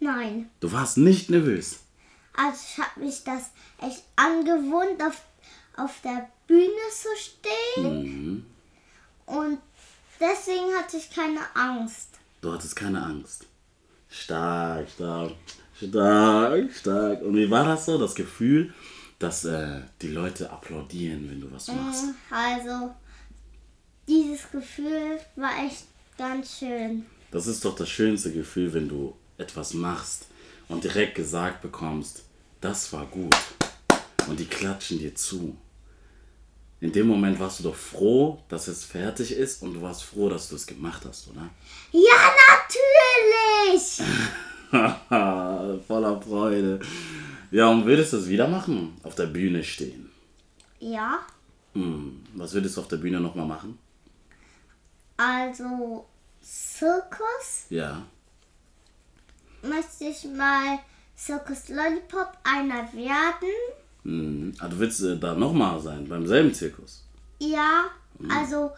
Nein. 0.00 0.50
Du 0.60 0.72
warst 0.72 0.96
nicht 0.96 1.30
nervös. 1.30 1.80
Also 2.36 2.60
ich 2.68 2.78
habe 2.78 3.00
mich 3.00 3.24
das 3.24 3.50
echt 3.80 4.04
angewohnt, 4.16 5.02
auf, 5.02 5.22
auf 5.76 6.00
der 6.02 6.28
Bühne 6.46 6.68
zu 6.92 7.08
stehen. 7.16 8.46
Und 9.26 9.58
deswegen 10.20 10.72
hatte 10.78 10.96
ich 10.96 11.10
keine 11.10 11.40
Angst. 11.54 12.10
Du 12.40 12.52
hattest 12.52 12.76
keine 12.76 13.02
Angst. 13.02 13.46
Stark, 14.08 14.88
stark, 14.88 15.32
stark, 15.76 16.72
stark. 16.72 17.22
Und 17.22 17.36
wie 17.36 17.50
war 17.50 17.64
das 17.64 17.86
so, 17.86 17.98
das 17.98 18.14
Gefühl, 18.14 18.72
dass 19.18 19.44
äh, 19.44 19.82
die 20.00 20.08
Leute 20.08 20.50
applaudieren, 20.50 21.28
wenn 21.28 21.40
du 21.40 21.50
was 21.52 21.68
machst? 21.68 22.04
Also 22.30 22.94
dieses 24.06 24.50
Gefühl 24.50 25.18
war 25.36 25.50
echt 25.66 25.84
ganz 26.16 26.58
schön. 26.58 27.04
Das 27.30 27.46
ist 27.46 27.64
doch 27.64 27.74
das 27.74 27.88
schönste 27.90 28.32
Gefühl, 28.32 28.72
wenn 28.72 28.88
du 28.88 29.14
etwas 29.38 29.72
machst 29.74 30.26
und 30.68 30.84
direkt 30.84 31.14
gesagt 31.14 31.62
bekommst, 31.62 32.24
das 32.60 32.92
war 32.92 33.06
gut. 33.06 33.34
Und 34.28 34.38
die 34.38 34.46
klatschen 34.46 34.98
dir 34.98 35.14
zu. 35.14 35.56
In 36.80 36.92
dem 36.92 37.06
Moment 37.08 37.40
warst 37.40 37.58
du 37.60 37.64
doch 37.64 37.74
froh, 37.74 38.40
dass 38.48 38.68
es 38.68 38.84
fertig 38.84 39.32
ist 39.32 39.62
und 39.62 39.74
du 39.74 39.82
warst 39.82 40.04
froh, 40.04 40.28
dass 40.28 40.48
du 40.48 40.54
es 40.56 40.66
gemacht 40.66 41.02
hast, 41.08 41.28
oder? 41.28 41.48
Ja, 41.92 42.32
natürlich! 43.72 44.00
Voller 45.88 46.20
Freude. 46.22 46.78
Ja, 47.50 47.68
und 47.70 47.86
würdest 47.86 48.12
du 48.12 48.18
es 48.18 48.28
wieder 48.28 48.46
machen? 48.46 48.96
Auf 49.02 49.14
der 49.14 49.26
Bühne 49.26 49.64
stehen. 49.64 50.10
Ja, 50.80 51.20
Hm. 51.74 52.22
Was 52.34 52.52
würdest 52.54 52.76
du 52.76 52.80
auf 52.80 52.88
der 52.88 52.96
Bühne 52.98 53.20
nochmal 53.20 53.46
machen? 53.46 53.78
also 55.16 56.06
Zirkus 56.40 57.64
Ja. 57.70 58.06
Möchte 59.68 60.04
ich 60.04 60.24
mal 60.36 60.78
Circus 61.16 61.68
Lollipop 61.68 62.32
einer 62.44 62.92
werden. 62.92 63.52
Hm. 64.04 64.54
Ah, 64.60 64.68
du 64.68 64.78
willst 64.78 65.02
äh, 65.02 65.18
da 65.18 65.34
nochmal 65.34 65.80
sein, 65.80 66.08
beim 66.08 66.26
selben 66.26 66.54
Zirkus. 66.54 67.04
Ja, 67.40 67.84
also 68.28 68.72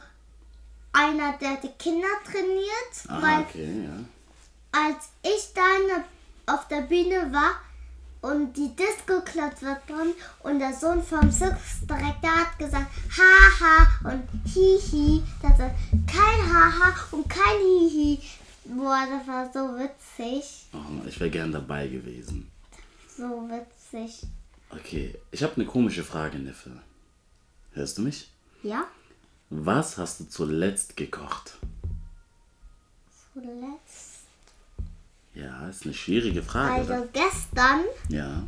einer, 0.92 1.32
der 1.40 1.56
die 1.62 1.73
Kinder 1.78 2.09
trainiert, 2.25 2.92
Ah, 3.09 3.23
weil 3.23 3.40
okay, 3.42 3.85
ja. 3.85 4.80
als 4.80 5.11
ich 5.23 5.52
dann 5.54 6.04
auf 6.47 6.66
der 6.68 6.82
Bühne 6.82 7.32
war 7.32 7.52
und 8.23 8.52
die 8.54 8.75
Disco 8.76 9.20
klotz 9.25 9.62
wird 9.62 9.78
drin 9.88 10.12
und 10.42 10.59
der 10.59 10.75
Sohn 10.75 11.02
vom 11.02 11.30
Zirkusdirektor 11.30 12.30
hat 12.30 12.59
gesagt 12.59 12.87
Haha 13.16 14.11
und 14.12 14.28
Hihi, 14.52 15.23
das 15.40 15.52
ist 15.52 16.06
kein 16.06 16.52
Haha 16.54 16.94
und 17.12 17.28
kein 17.30 17.59
Hihi. 17.88 18.20
Boah, 18.76 19.06
das 19.10 19.26
war 19.26 19.52
so 19.52 19.76
witzig, 19.78 20.66
Oh, 20.72 20.78
ich 21.06 21.18
wäre 21.18 21.30
gern 21.30 21.50
dabei 21.52 21.88
gewesen. 21.88 22.50
so 23.16 23.24
witzig. 23.48 24.26
Okay, 24.70 25.16
ich 25.32 25.42
habe 25.42 25.56
eine 25.56 25.64
komische 25.66 26.04
Frage, 26.04 26.38
Neffe. 26.38 26.70
Hörst 27.72 27.98
du 27.98 28.02
mich? 28.02 28.30
Ja, 28.62 28.84
Was 29.48 29.98
hast 29.98 30.20
du 30.20 30.24
zuletzt 30.28 30.96
gekocht? 30.96 31.58
zuletzt. 33.32 34.20
Ja, 35.34 35.68
ist 35.68 35.84
eine 35.84 35.94
schwierige 35.94 36.42
Frage. 36.42 36.72
Also 36.74 36.92
oder? 36.94 37.06
gestern, 37.12 37.80
Ja. 38.08 38.42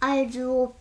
also 0.00 0.74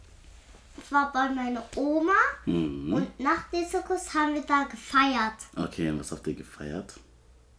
war 0.92 1.12
bei 1.12 1.30
meiner 1.30 1.64
Oma 1.76 2.14
Mhm. 2.46 2.94
und 2.94 3.20
nach 3.20 3.50
dem 3.52 3.68
Zirkus 3.68 4.14
haben 4.14 4.34
wir 4.34 4.42
da 4.44 4.64
gefeiert. 4.64 5.36
Okay, 5.56 5.90
und 5.90 6.00
was 6.00 6.12
habt 6.12 6.26
ihr 6.28 6.36
gefeiert? 6.36 6.94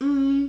Mm, 0.01 0.47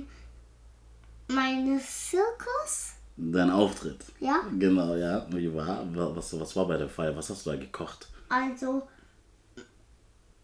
meine 1.28 1.80
Zirkus? 1.80 2.92
Dein 3.16 3.50
Auftritt. 3.50 4.04
Ja. 4.20 4.42
Genau, 4.58 4.94
ja. 4.94 5.26
Wie 5.30 5.52
war? 5.54 5.84
Wa- 5.94 6.12
Was, 6.16 6.38
was 6.40 6.56
war 6.56 6.66
bei 6.66 6.76
der 6.78 6.88
Feier? 6.88 7.14
Was 7.16 7.28
hast 7.30 7.44
du 7.46 7.50
da 7.50 7.56
gekocht? 7.56 8.08
Also, 8.28 8.88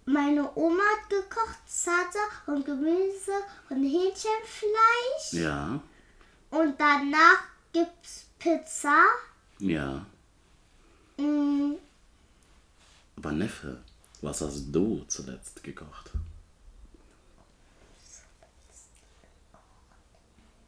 meine 0.05 0.51
Oma 0.55 0.83
hat 0.83 1.11
gekocht 1.11 1.59
Salsa 1.67 2.19
und 2.47 2.65
Gemüse 2.65 3.33
und 3.71 3.83
Hähnchenfleisch. 3.83 5.33
Ja. 5.33 5.81
Und 6.51 6.75
danach 6.79 7.43
gibt's 7.73 8.27
Pizza. 8.39 9.03
Ja. 9.59 10.05
Mm, 11.19 11.73
Aber 13.19 13.33
Neffe, 13.33 13.79
was 14.23 14.41
hast 14.43 14.67
du 14.71 15.05
zuletzt 15.09 15.65
gekocht? 15.65 16.13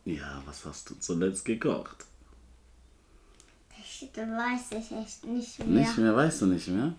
Ja, 0.05 0.43
was 0.45 0.65
hast 0.65 0.91
du 0.91 0.97
zuletzt 0.97 1.45
gekocht? 1.45 2.07
das 4.13 4.29
weiß 4.29 4.73
ich 4.73 4.93
echt 4.93 5.25
nicht 5.25 5.59
mehr. 5.61 5.69
Nicht 5.69 5.99
mehr, 5.99 6.17
weißt 6.17 6.43
du 6.43 6.47
nicht 6.47 6.67
mehr? 6.67 6.93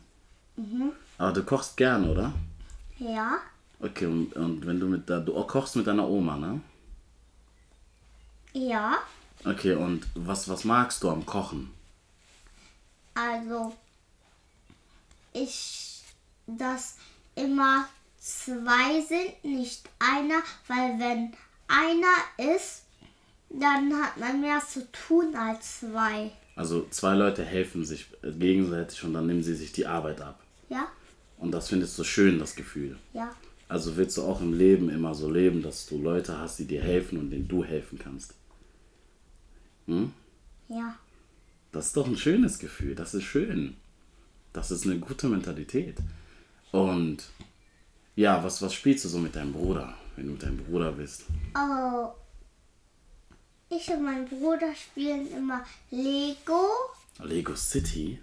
Aber 1.17 1.33
du 1.33 1.43
kochst 1.43 1.75
gern, 1.75 2.09
oder? 2.09 2.31
Ja, 2.97 3.39
Okay, 3.81 4.05
und, 4.05 4.31
und 4.33 4.65
wenn 4.65 4.79
du 4.79 4.87
mit 4.87 5.09
da, 5.09 5.19
du 5.19 5.33
kochst 5.43 5.75
mit 5.75 5.85
deiner 5.85 6.07
Oma, 6.07 6.37
ne? 6.37 6.61
ja. 8.53 8.99
Okay, 9.43 9.73
und 9.73 10.05
was, 10.15 10.47
was 10.47 10.63
magst 10.63 11.03
du 11.03 11.09
am 11.09 11.25
Kochen? 11.25 11.71
Also, 13.15 13.75
ich, 15.33 16.01
dass 16.47 16.97
immer 17.35 17.87
zwei 18.17 19.01
sind, 19.01 19.43
nicht 19.43 19.89
einer, 19.99 20.41
weil 20.67 20.99
wenn 20.99 21.33
einer 21.67 22.55
ist, 22.55 22.83
dann 23.49 23.93
hat 24.01 24.17
man 24.17 24.41
mehr 24.41 24.61
zu 24.65 24.89
tun 24.91 25.35
als 25.35 25.79
zwei. 25.81 26.31
Also 26.55 26.87
zwei 26.89 27.15
Leute 27.15 27.43
helfen 27.43 27.85
sich 27.85 28.07
gegenseitig 28.23 29.03
und 29.03 29.13
dann 29.13 29.27
nehmen 29.27 29.43
sie 29.43 29.55
sich 29.55 29.71
die 29.71 29.87
Arbeit 29.87 30.21
ab. 30.21 30.39
Ja, 30.69 30.87
Und 31.37 31.51
das 31.51 31.69
findest 31.69 31.97
du 31.97 32.03
schön, 32.03 32.39
das 32.39 32.55
Gefühl. 32.55 32.97
ja, 33.13 33.33
Also 33.67 33.97
willst 33.97 34.17
du 34.17 34.23
auch 34.23 34.41
im 34.41 34.53
Leben 34.53 34.89
immer 34.89 35.15
so 35.15 35.29
leben, 35.29 35.61
dass 35.63 35.85
du 35.87 35.97
Leute 36.01 36.37
hast, 36.37 36.59
die 36.59 36.65
dir 36.65 36.81
helfen 36.81 37.17
und 37.17 37.29
denen 37.31 37.47
du 37.47 37.63
helfen 37.63 37.97
kannst. 37.99 38.35
Hm? 39.87 40.13
ja. 40.67 40.95
Das 41.73 41.87
ist 41.87 41.95
doch 41.97 42.05
ein 42.05 42.17
schönes 42.17 42.59
Gefühl. 42.59 42.95
Das 42.95 43.13
ist 43.13 43.23
schön. 43.23 43.77
Das 44.53 44.71
ist 44.71 44.85
eine 44.85 44.99
gute 44.99 45.27
Mentalität. 45.27 45.97
Und 46.71 47.23
ja, 48.15 48.43
was, 48.43 48.61
was 48.61 48.73
spielst 48.73 49.05
du 49.05 49.09
so 49.09 49.17
mit 49.17 49.35
deinem 49.35 49.53
Bruder, 49.53 49.93
wenn 50.15 50.25
du 50.25 50.31
mit 50.33 50.43
deinem 50.43 50.57
Bruder 50.57 50.91
bist? 50.91 51.25
Oh, 51.55 52.09
ich 53.69 53.89
und 53.89 54.03
mein 54.03 54.27
Bruder 54.27 54.73
spielen 54.75 55.31
immer 55.31 55.63
Lego. 55.89 56.67
Lego 57.19 57.55
City? 57.55 58.21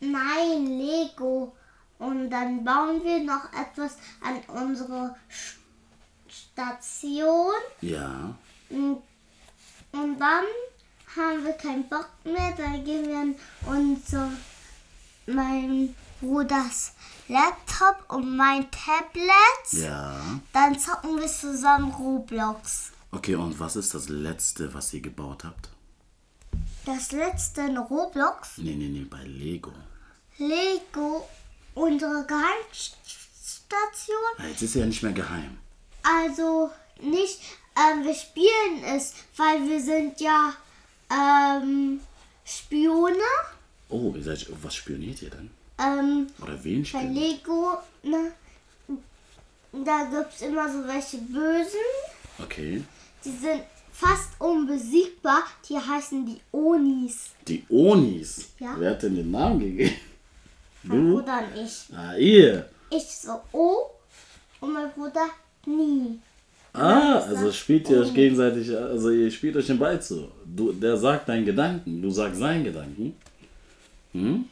Nein, 0.00 0.66
Lego. 0.78 1.56
Und 1.98 2.30
dann 2.30 2.64
bauen 2.64 3.02
wir 3.04 3.22
noch 3.22 3.44
etwas 3.52 3.96
an 4.20 4.40
unsere 4.48 5.14
Station. 6.28 7.52
Ja. 7.80 8.36
Und 8.68 9.02
und 9.92 10.18
dann 10.18 10.44
haben 11.14 11.44
wir 11.44 11.52
keinen 11.52 11.88
Bock 11.88 12.08
mehr. 12.24 12.52
Dann 12.56 12.82
gehen 12.84 13.06
wir 13.06 13.22
in 13.22 13.34
unser, 13.66 14.30
mein 15.32 15.94
Bruders 16.20 16.92
Laptop 17.28 18.04
und 18.08 18.36
mein 18.36 18.70
Tablet. 18.70 19.72
Ja. 19.72 20.20
Dann 20.52 20.78
zocken 20.78 21.18
wir 21.18 21.26
zusammen 21.26 21.90
Roblox. 21.92 22.92
Okay, 23.10 23.34
und 23.34 23.58
was 23.58 23.76
ist 23.76 23.94
das 23.94 24.08
Letzte, 24.08 24.72
was 24.74 24.92
ihr 24.94 25.00
gebaut 25.00 25.44
habt? 25.44 25.68
Das 26.84 27.12
letzte 27.12 27.62
in 27.62 27.76
Roblox. 27.78 28.58
Nee, 28.58 28.74
nee, 28.74 28.88
nee, 28.88 29.04
bei 29.04 29.22
Lego. 29.24 29.72
Lego, 30.38 31.28
unsere 31.74 32.24
Geheimstation. 32.26 34.16
Ah, 34.38 34.46
Jetzt 34.48 34.62
ist 34.62 34.74
ja 34.74 34.84
nicht 34.86 35.02
mehr 35.02 35.12
geheim. 35.12 35.58
Also 36.02 36.70
nicht, 37.00 37.40
ähm, 37.76 38.04
wir 38.04 38.14
spielen 38.14 38.82
es, 38.84 39.14
weil 39.36 39.66
wir 39.68 39.80
sind 39.80 40.20
ja 40.20 40.52
ähm, 41.10 42.00
Spione. 42.44 43.16
Oh, 43.92 44.14
ihr 44.16 44.22
seid, 44.22 44.46
was 44.62 44.74
spioniert 44.74 45.20
ihr 45.22 45.30
denn? 45.30 45.50
Ähm, 45.78 46.26
Oder 46.40 46.62
wen 46.64 46.82
bei 46.82 46.88
spioniert? 46.88 47.44
Lego, 47.44 47.78
ne, 48.02 48.32
da 49.84 50.04
gibt 50.10 50.34
es 50.34 50.42
immer 50.42 50.70
so 50.70 50.86
welche 50.86 51.18
Bösen. 51.18 51.86
Okay. 52.38 52.82
Die 53.24 53.30
sind 53.30 53.62
fast 53.92 54.30
unbesiegbar. 54.38 55.44
Die 55.68 55.76
heißen 55.78 56.26
die 56.26 56.40
Onis. 56.50 57.30
Die 57.46 57.64
Onis. 57.68 58.50
Ja. 58.58 58.74
Wer 58.78 58.90
hat 58.90 59.02
denn 59.02 59.16
den 59.16 59.30
Namen 59.30 59.60
gegeben? 59.60 59.96
Mein 60.82 60.98
Du? 60.98 61.14
Bruder 61.14 61.38
und 61.38 61.62
ich. 61.64 61.96
Ah, 61.96 62.16
ihr. 62.16 62.68
Ich 62.90 63.04
so 63.04 63.40
O 63.52 63.90
und 64.60 64.72
mein 64.72 64.90
Bruder 64.92 65.28
nie. 65.66 66.18
Ah, 66.74 67.18
also 67.18 67.52
spielt 67.52 67.88
ihr 67.90 68.00
euch 68.00 68.14
gegenseitig, 68.14 68.74
also 68.74 69.10
ihr 69.10 69.30
spielt 69.30 69.56
euch 69.56 69.66
den 69.66 69.78
Ball 69.78 70.00
zu. 70.00 70.28
Du, 70.44 70.72
der 70.72 70.96
sagt 70.96 71.28
deinen 71.28 71.44
Gedanken, 71.44 72.00
du 72.00 72.10
sagst 72.10 72.40
seinen 72.40 72.64
Gedanken. 72.64 73.14
Hm? 74.12 74.48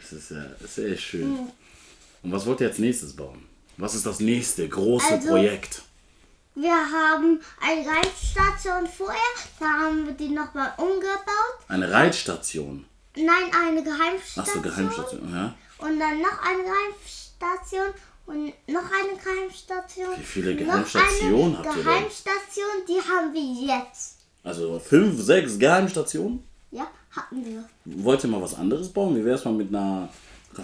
Das 0.00 0.12
ist 0.12 0.30
ja 0.30 0.44
sehr 0.66 0.96
schön. 0.96 1.38
Und 2.22 2.32
was 2.32 2.46
wollt 2.46 2.60
ihr 2.60 2.68
als 2.68 2.78
nächstes 2.78 3.14
bauen? 3.14 3.44
Was 3.76 3.94
ist 3.94 4.06
das 4.06 4.20
nächste 4.20 4.68
große 4.68 5.06
Also- 5.14 5.28
Projekt? 5.28 5.82
Wir 6.54 6.72
haben 6.72 7.40
eine 7.60 7.86
Reitstation 7.86 8.84
vorher, 8.88 9.20
da 9.60 9.66
haben 9.66 10.06
wir 10.06 10.14
die 10.14 10.28
nochmal 10.30 10.72
umgebaut. 10.76 11.58
Eine 11.68 11.88
Reitstation. 11.88 12.84
Nein, 13.14 13.50
eine 13.64 13.84
Geheimstation. 13.84 14.44
Achso, 14.44 14.60
Geheimstation, 14.62 15.32
ja. 15.32 15.54
Und 15.78 16.00
dann 16.00 16.20
noch 16.20 16.42
eine 16.42 16.64
Geheimstation 16.64 17.94
und 18.26 18.46
noch 18.72 18.82
eine 18.90 19.16
Geheimstation. 19.22 20.08
Wie 20.18 20.24
viele 20.24 20.56
Geheimstationen 20.56 21.58
habt 21.58 21.66
ihr 21.66 21.74
denn? 21.74 21.84
Geheimstation, 21.84 22.64
die 22.88 23.00
haben 23.08 23.32
wir 23.32 23.76
jetzt. 23.76 24.16
Also 24.42 24.80
fünf, 24.80 25.20
sechs 25.22 25.56
Geheimstationen? 25.60 26.42
Ja, 26.70 26.90
hatten 27.10 27.44
wir. 27.44 27.64
Wollt 27.84 28.24
ihr 28.24 28.30
mal 28.30 28.42
was 28.42 28.54
anderes 28.54 28.88
bauen? 28.90 29.16
Wie 29.16 29.24
wär's 29.24 29.44
mal 29.44 29.54
mit 29.54 29.68
einer. 29.68 30.08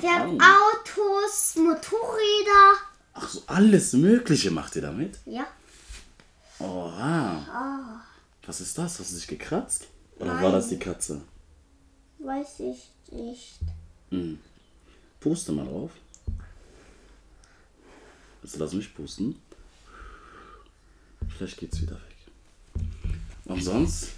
Wir 0.00 0.18
haben. 0.18 0.38
Autos, 0.40 1.56
Motorräder. 1.56 2.78
Ach 3.14 3.28
so, 3.28 3.42
alles 3.46 3.92
Mögliche 3.92 4.50
macht 4.50 4.76
ihr 4.76 4.82
damit? 4.82 5.18
Ja. 5.25 5.46
Oha. 6.58 8.02
Was 8.46 8.61
ist 8.61 8.76
das? 8.76 8.99
Hast 8.99 9.12
du 9.12 9.16
dich 9.16 9.26
gekratzt? 9.26 9.87
Oder 10.18 10.34
war 10.34 10.42
Nein. 10.42 10.52
das 10.52 10.68
die 10.68 10.78
Katze? 10.78 11.23
Weiß 12.18 12.61
ich 12.61 12.90
nicht. 13.11 13.58
Puste 15.20 15.52
mal 15.52 15.66
drauf. 15.66 15.90
Du 18.42 18.58
das 18.58 18.73
nicht 18.75 18.94
pusten? 18.94 19.40
Vielleicht 21.37 21.58
geht's 21.58 21.80
wieder 21.80 21.94
weg. 21.94 22.82
Und 23.46 23.62
sonst, 23.62 24.11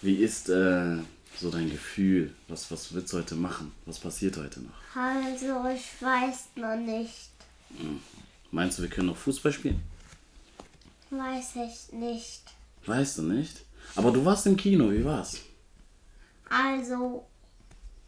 wie 0.00 0.16
ist 0.16 0.48
äh, 0.48 0.96
so 1.40 1.50
dein 1.50 1.70
Gefühl? 1.70 2.34
Was, 2.48 2.70
was 2.70 2.92
willst 2.94 3.12
du 3.12 3.18
heute 3.18 3.34
machen? 3.34 3.72
Was 3.86 3.98
passiert 3.98 4.36
heute 4.36 4.60
noch? 4.60 4.72
Also, 4.94 5.68
ich 5.68 6.02
weiß 6.02 6.48
noch 6.56 6.76
nicht. 6.76 7.30
Meinst 8.50 8.78
du, 8.78 8.82
wir 8.82 8.88
können 8.90 9.08
noch 9.08 9.16
Fußball 9.16 9.52
spielen? 9.52 9.82
Weiß 11.10 11.56
ich 11.56 11.92
nicht. 11.92 12.42
Weißt 12.86 13.18
du 13.18 13.22
nicht? 13.22 13.64
Aber 13.94 14.10
du 14.10 14.24
warst 14.24 14.46
im 14.46 14.56
Kino, 14.56 14.90
wie 14.90 15.04
war's? 15.04 15.38
Also, 16.50 17.26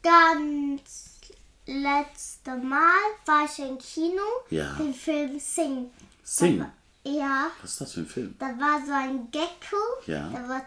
ganz 0.03 1.19
letzte 1.67 2.57
Mal 2.57 2.99
war 3.27 3.45
ich 3.45 3.59
im 3.59 3.79
Kino. 3.79 4.23
Ja. 4.51 4.75
Den 4.75 4.95
Film 4.95 5.39
Sing. 5.39 5.91
Sing. 6.23 6.65
Ja, 7.05 7.51
Was 7.63 7.73
ist 7.73 7.81
das 7.81 7.93
für 7.95 8.01
ein 8.01 8.07
Film? 8.07 8.35
da 8.39 8.47
war 8.47 8.85
so 8.85 8.93
ein 8.93 9.31
Gecko. 9.31 9.77
Ja. 10.07 10.29
Da 10.31 10.49
war, 10.49 10.63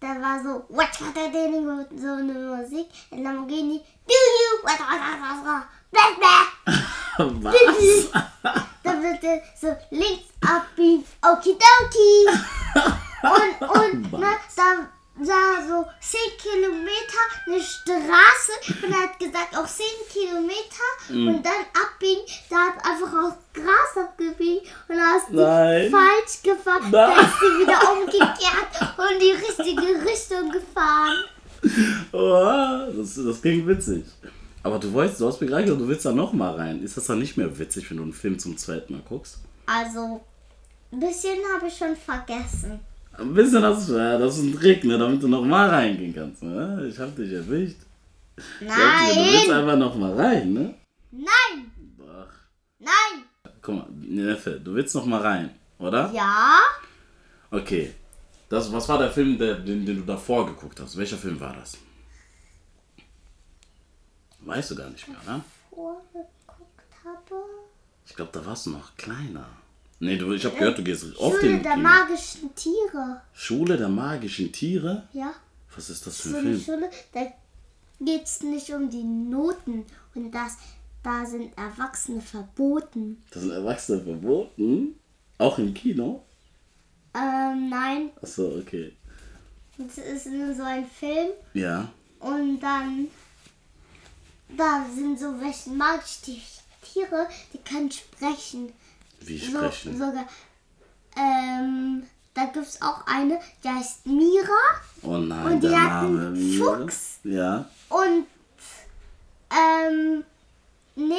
da 0.00 0.08
war 0.20 0.42
so, 0.42 0.64
what, 0.68 0.88
what, 1.00 1.16
what, 1.16 1.88
so 1.98 2.08
eine 2.08 2.32
Musik. 2.32 2.88
In 3.10 3.22
Lamborghini. 3.24 3.80
Do 4.06 4.14
you, 4.14 4.58
what, 4.62 4.78
what, 4.78 5.00
what, 5.00 5.20
what, 5.20 5.44
what, 5.44 5.66
blah, 5.90 6.12
blah. 6.18 7.52
Was? 7.52 8.62
Da 8.86 9.02
wird 9.02 9.24
er 9.24 9.42
so 9.60 9.76
links 9.90 10.28
abbiegen. 10.40 11.04
Okidoki. 11.20 12.26
Und, 13.22 13.68
und 13.68 14.12
ne, 14.12 14.36
da 14.54 14.86
war 15.18 15.66
so 15.66 15.86
10 16.00 16.20
Kilometer 16.38 17.22
eine 17.46 17.60
Straße 17.60 18.84
und 18.84 18.92
er 18.92 19.02
hat 19.04 19.18
gesagt 19.18 19.56
auch 19.56 19.66
10 19.66 19.86
Kilometer 20.12 20.84
und 21.08 21.42
dann 21.42 21.64
abbiegen. 21.72 22.22
Da 22.50 22.56
hat 22.56 22.84
einfach 22.84 23.12
aus 23.24 23.32
Gras 23.54 24.04
abgebiegen 24.04 24.60
und 24.88 24.96
da 24.96 25.16
ist 25.16 25.28
die 25.30 25.36
Nein. 25.36 25.90
falsch 25.90 26.42
gefahren. 26.42 26.92
Da 26.92 27.12
ist 27.12 27.40
sie 27.40 27.58
wieder 27.60 27.92
umgekehrt 27.92 28.75
und 29.06 29.14
in 29.14 29.20
die 29.20 29.30
richtige 29.32 29.82
Richtung 30.10 30.50
gefahren. 30.50 31.24
Oh, 32.12 32.92
das, 32.96 33.14
das 33.14 33.40
klingt 33.40 33.66
witzig. 33.66 34.04
Aber 34.62 34.78
du 34.78 34.92
weißt, 34.92 35.20
du 35.20 35.26
hast 35.26 35.40
mir 35.40 35.46
gerade 35.46 35.64
gesagt, 35.64 35.80
du 35.80 35.88
willst 35.88 36.04
da 36.04 36.12
noch 36.12 36.32
mal 36.32 36.54
rein. 36.54 36.82
Ist 36.82 36.96
das 36.96 37.06
dann 37.06 37.18
nicht 37.18 37.36
mehr 37.36 37.58
witzig, 37.58 37.88
wenn 37.90 37.98
du 37.98 38.02
einen 38.02 38.12
Film 38.12 38.38
zum 38.38 38.56
zweiten 38.56 38.94
Mal 38.94 39.02
guckst? 39.08 39.38
Also, 39.66 40.20
ein 40.92 41.00
bisschen 41.00 41.38
habe 41.54 41.68
ich 41.68 41.76
schon 41.76 41.96
vergessen. 41.96 42.80
Ein 43.18 43.32
bisschen 43.32 43.62
das, 43.62 43.88
ja, 43.88 44.18
das 44.18 44.38
ist 44.38 44.44
ein 44.44 44.54
Trick, 44.54 44.84
ne, 44.84 44.98
damit 44.98 45.22
du 45.22 45.28
noch 45.28 45.44
mal 45.44 45.68
reingehen 45.70 46.14
kannst. 46.14 46.42
Ne? 46.42 46.86
Ich 46.90 46.98
hab 46.98 47.16
dich 47.16 47.32
erwischt. 47.32 47.78
Du 48.36 48.66
willst 48.66 49.48
Nein! 49.48 49.50
einfach 49.56 49.76
noch 49.76 49.96
mal 49.96 50.12
rein, 50.12 50.52
ne? 50.52 50.74
Nein! 51.10 51.70
Ach, 52.00 52.34
Nein! 52.78 53.24
guck 53.62 53.74
mal, 53.74 53.86
Neffe, 53.90 54.60
du 54.62 54.74
willst 54.74 54.94
noch 54.94 55.06
mal 55.06 55.20
rein, 55.20 55.50
oder? 55.78 56.10
Ja? 56.12 56.58
Okay. 57.50 57.92
Das, 58.48 58.72
was 58.72 58.88
war 58.88 58.98
der 58.98 59.10
Film, 59.10 59.38
der, 59.38 59.56
den, 59.56 59.84
den 59.84 59.96
du 59.96 60.02
davor 60.04 60.46
geguckt 60.46 60.78
hast? 60.80 60.96
Welcher 60.96 61.16
Film 61.16 61.40
war 61.40 61.54
das? 61.54 61.76
Weißt 64.40 64.70
du 64.70 64.76
gar 64.76 64.90
nicht 64.90 65.08
mehr, 65.08 65.18
ne? 65.26 65.42
vorgeguckt 65.70 66.94
habe. 67.04 67.42
Ich 68.06 68.14
glaube, 68.14 68.30
da 68.32 68.44
warst 68.46 68.66
du 68.66 68.70
noch 68.70 68.96
kleiner. 68.96 69.48
Nee, 69.98 70.16
du, 70.16 70.32
ich 70.32 70.44
habe 70.44 70.56
gehört, 70.56 70.78
du 70.78 70.84
gehst 70.84 71.04
oft 71.16 71.40
Schule 71.40 71.52
in 71.56 71.62
der 71.62 71.72
Kino. 71.74 71.88
magischen 71.88 72.54
Tiere. 72.54 73.22
Schule 73.32 73.76
der 73.76 73.88
magischen 73.88 74.52
Tiere? 74.52 75.08
Ja. 75.12 75.32
Was 75.74 75.90
ist 75.90 76.06
das 76.06 76.20
für 76.20 76.28
So 76.28 76.36
ein 76.36 76.42
Film? 76.42 76.60
Schule, 76.60 76.90
da 77.12 77.26
geht 78.00 78.24
es 78.24 78.42
nicht 78.42 78.70
um 78.72 78.88
die 78.88 79.02
Noten 79.02 79.84
und 80.14 80.30
das, 80.32 80.56
da 81.02 81.24
sind 81.26 81.56
Erwachsene 81.58 82.20
verboten. 82.20 83.22
Das 83.30 83.42
sind 83.42 83.52
Erwachsene 83.52 84.02
verboten? 84.02 84.94
Auch 85.38 85.58
im 85.58 85.74
Kino? 85.74 86.22
Ähm, 87.16 87.68
nein, 87.70 88.10
Achso, 88.22 88.58
okay. 88.58 88.94
das 89.78 89.96
ist 89.98 90.26
nur 90.26 90.54
so 90.54 90.62
ein 90.64 90.86
Film 90.86 91.30
Ja. 91.54 91.88
und 92.20 92.60
dann 92.60 93.08
da 94.48 94.84
sind 94.94 95.18
so 95.18 95.40
welche 95.40 95.70
magische 95.70 96.36
Tiere, 96.82 97.26
die 97.52 97.58
können 97.58 97.90
sprechen. 97.90 98.72
Wie 99.20 99.38
So, 99.38 99.58
sprechen? 99.58 99.92
sogar. 99.98 100.26
Ähm, 101.16 102.02
da 102.34 102.44
gibt 102.44 102.66
es 102.66 102.80
auch 102.82 103.06
eine, 103.06 103.40
die 103.64 103.68
heißt 103.68 104.06
Mira. 104.06 104.80
Oh 105.02 105.16
nein, 105.16 105.46
Und 105.54 105.60
die 105.62 105.68
der 105.68 105.82
hat 105.82 106.02
einen 106.04 106.16
Name 106.16 106.30
Mira. 106.38 106.78
Fuchs. 106.78 107.18
Ja. 107.24 107.64
Und 107.88 108.26
ähm, 109.50 110.24
neben 110.94 111.16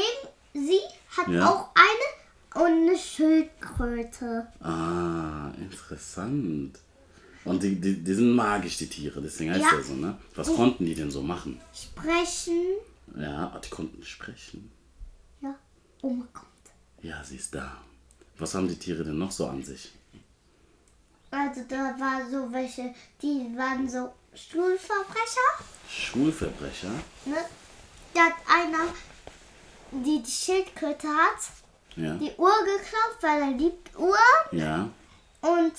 sie 0.53 0.79
hat 1.17 1.27
Ja. 1.27 1.49
auch 1.49 1.69
eine 1.75 2.26
und 2.59 2.89
eine 2.89 2.97
Schildkröte. 2.97 4.47
Ah, 4.61 5.51
interessant. 5.57 6.79
Und 7.45 7.63
die, 7.63 7.79
die, 7.79 8.03
die 8.03 8.13
sind 8.13 8.31
magisch, 8.35 8.77
die 8.77 8.87
Tiere, 8.87 9.21
deswegen 9.21 9.51
heißt 9.51 9.63
Ja. 9.63 9.71
der 9.71 9.83
so, 9.83 9.93
ne? 9.93 10.17
Was 10.35 10.53
konnten 10.53 10.85
die 10.85 10.95
denn 10.95 11.09
so 11.11 11.21
machen? 11.21 11.59
Sprechen. 11.73 12.63
Ja, 13.15 13.51
ah, 13.55 13.59
die 13.59 13.69
konnten 13.69 14.03
sprechen. 14.03 14.69
Ja, 15.41 15.55
Oma 16.01 16.27
kommt. 16.33 16.47
Ja, 17.01 17.23
sie 17.23 17.37
ist 17.37 17.55
da. 17.55 17.77
Was 18.37 18.53
haben 18.53 18.67
die 18.67 18.75
Tiere 18.77 19.03
denn 19.03 19.17
noch 19.17 19.31
so 19.31 19.47
an 19.47 19.63
sich? 19.63 19.91
Also 21.31 21.61
da 21.67 21.95
war 21.99 22.21
so 22.29 22.51
welche, 22.51 22.93
die 23.21 23.51
waren 23.57 23.89
so 23.89 24.13
Stuhlverbrecher. 24.33 25.63
Schulverbrecher? 25.89 26.91
Ne? 27.25 27.37
Da 28.13 28.25
hat 28.25 28.33
einer, 28.47 28.93
die 29.91 30.21
die 30.23 30.31
Schildkröte 30.31 31.07
hat, 31.07 31.39
Ja. 31.97 32.13
die 32.13 32.31
Uhr 32.37 32.53
geklaut, 32.63 33.17
weil 33.21 33.41
er 33.41 33.51
liebt 33.57 33.93
Uhren. 33.97 34.17
Ja. 34.51 34.87
Und 35.41 35.73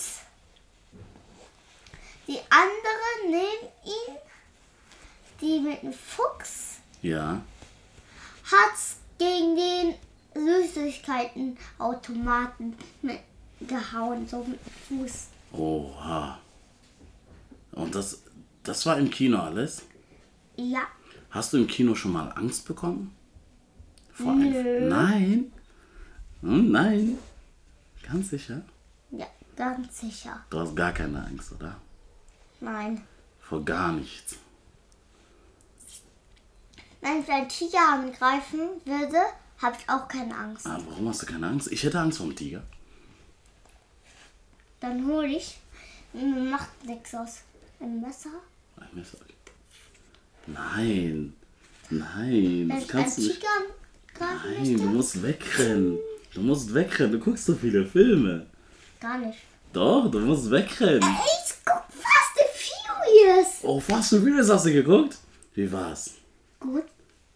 die 2.27 2.39
andere 2.51 3.27
neben 3.27 3.69
ihm, 3.85 4.17
die 5.41 5.61
mit 5.61 5.83
dem 5.83 5.93
Fuchs, 5.93 6.79
Ja. 7.03 7.41
hat 8.45 8.73
gegen 9.19 9.55
den 9.57 9.95
Süßigkeitenautomaten 10.35 12.77
mit 13.03 13.21
gehauen, 13.61 14.27
so 14.29 14.45
mit 14.45 14.59
dem 14.91 15.07
Fuß. 15.07 15.27
Oha. 15.53 16.39
Und 17.73 17.95
das, 17.95 18.23
das 18.65 18.85
war 18.87 18.99
im 18.99 19.11
Kino 19.11 19.39
alles? 19.41 19.83
Ja, 20.57 20.83
Hast 21.31 21.53
du 21.53 21.59
im 21.59 21.67
Kino 21.67 21.95
schon 21.95 22.13
mal 22.13 22.33
Angst 22.37 22.67
bekommen? 22.67 23.15
Vor 24.15 24.33
Nö. 24.35 24.89
Nein. 24.89 25.53
Hm, 26.43 26.71
nein. 26.71 27.19
Ganz 28.03 28.31
sicher? 28.31 28.63
ja, 29.11 29.27
ganz 29.57 30.01
sicher. 30.01 30.45
Du 30.51 30.59
hast 30.61 30.75
gar 30.77 30.93
keine 30.93 31.25
Angst, 31.25 31.53
oder? 31.53 31.77
Nein. 32.61 33.03
Vor 33.41 33.65
gar 33.65 33.93
nichts. 33.93 34.37
Wenn 37.01 37.21
ich 37.23 37.29
einen 37.31 37.49
Tiger 37.49 37.93
angreifen 37.93 38.61
würde, 38.85 39.19
habe 39.59 39.77
ich 39.79 39.89
auch 39.89 40.09
keine 40.09 40.35
Angst. 40.37 40.67
Ah, 40.67 40.81
warum 40.89 41.09
hast 41.09 41.23
du 41.23 41.27
keine 41.27 41.47
Angst? 41.47 41.71
Ich 41.73 41.83
hätte 41.83 42.01
Angst 42.01 42.19
vor 42.19 42.27
dem 42.27 42.37
Tiger. 42.37 42.63
Dann 44.81 45.07
hole 45.07 45.29
ich, 45.29 45.59
macht 46.13 46.85
nichts 46.85 47.15
aus, 47.15 47.39
ein 47.81 48.01
Messer. 48.01 48.31
Ein 48.77 48.89
Messer. 48.93 49.19
Nein. 50.47 51.35
Nein, 51.91 52.69
Wenn 52.69 52.69
das 52.69 52.89
kannst 52.89 53.19
du 53.19 53.23
nicht. 53.23 53.41
Tiger 53.41 53.49
angreifen 54.29 54.51
Nein, 54.53 54.59
möchte, 54.61 54.77
du 54.77 54.83
musst 54.91 55.23
wegrennen. 55.23 55.99
Du 56.39 56.45
musst 56.45 56.73
wegrennen. 56.73 57.13
Du 57.13 57.19
guckst 57.19 57.47
so 57.47 57.55
viele 57.55 57.85
Filme. 57.85 58.47
gar 59.01 59.19
nicht. 59.19 59.39
Doch, 59.73 60.09
du 60.09 60.21
musst 60.21 60.49
wegrennen. 60.51 61.03
Ich 61.03 61.55
guck 61.65 61.83
Fast 61.91 62.35
and 62.39 62.55
Furious. 62.55 63.49
Oh, 63.63 63.81
Fast 63.81 64.15
and 64.15 64.23
Furious 64.23 64.49
hast 64.49 64.67
du 64.67 64.73
geguckt? 64.73 65.19
Wie 65.55 65.71
war's? 65.73 66.13
Gut. 66.61 66.85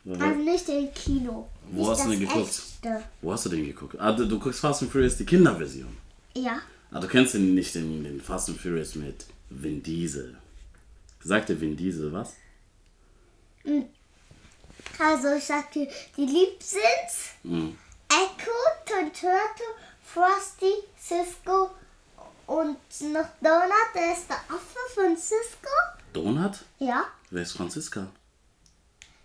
Also 0.07 0.27
nicht 0.41 0.69
im 0.69 0.95
Kino. 0.95 1.49
Wo 1.73 1.81
nicht 1.81 1.91
hast 1.91 2.07
du 2.07 2.11
denn 2.11 2.21
geguckt? 2.21 2.49
Echte. 2.49 3.03
Wo 3.21 3.33
hast 3.33 3.45
du 3.47 3.49
den 3.51 3.67
geguckt? 3.67 3.97
Ah, 3.99 4.13
du, 4.13 4.27
du 4.27 4.39
guckst 4.39 4.61
Fast 4.61 4.83
and 4.83 4.93
Furious, 4.93 5.17
die 5.17 5.27
Kinderversion. 5.27 5.97
Ja. 6.35 6.61
Ah, 6.93 7.01
du 7.01 7.09
kennst 7.09 7.35
den 7.35 7.55
nicht, 7.55 7.75
den, 7.75 8.05
den 8.05 8.21
Fast 8.21 8.49
and 8.51 8.61
Furious 8.61 8.95
mit 8.95 9.27
Vin 9.51 9.83
Diesel. 9.83 10.37
Sagt 11.25 11.49
dir 11.49 11.61
Vin 11.61 11.77
Diesel 11.77 12.13
was? 12.13 12.35
Also 14.99 15.35
ich 15.37 15.45
sag 15.45 15.73
dir, 15.73 15.89
die 16.17 16.27
lieb 16.27 16.63
sind 16.63 17.53
Hm. 17.53 17.77
Echo, 18.13 18.51
Tonturto, 18.85 19.65
Frosty, 20.05 20.73
Cisco 20.99 21.71
und 22.47 22.77
noch 23.13 23.29
Donut, 23.41 23.95
der 23.95 24.13
ist 24.13 24.29
der 24.29 24.37
Affe 24.37 24.79
von 24.95 25.17
Cisco. 25.17 25.71
Donut? 26.13 26.59
Ja. 26.79 27.07
Wer 27.31 27.43
ist 27.43 27.53
Franziska? 27.53 28.07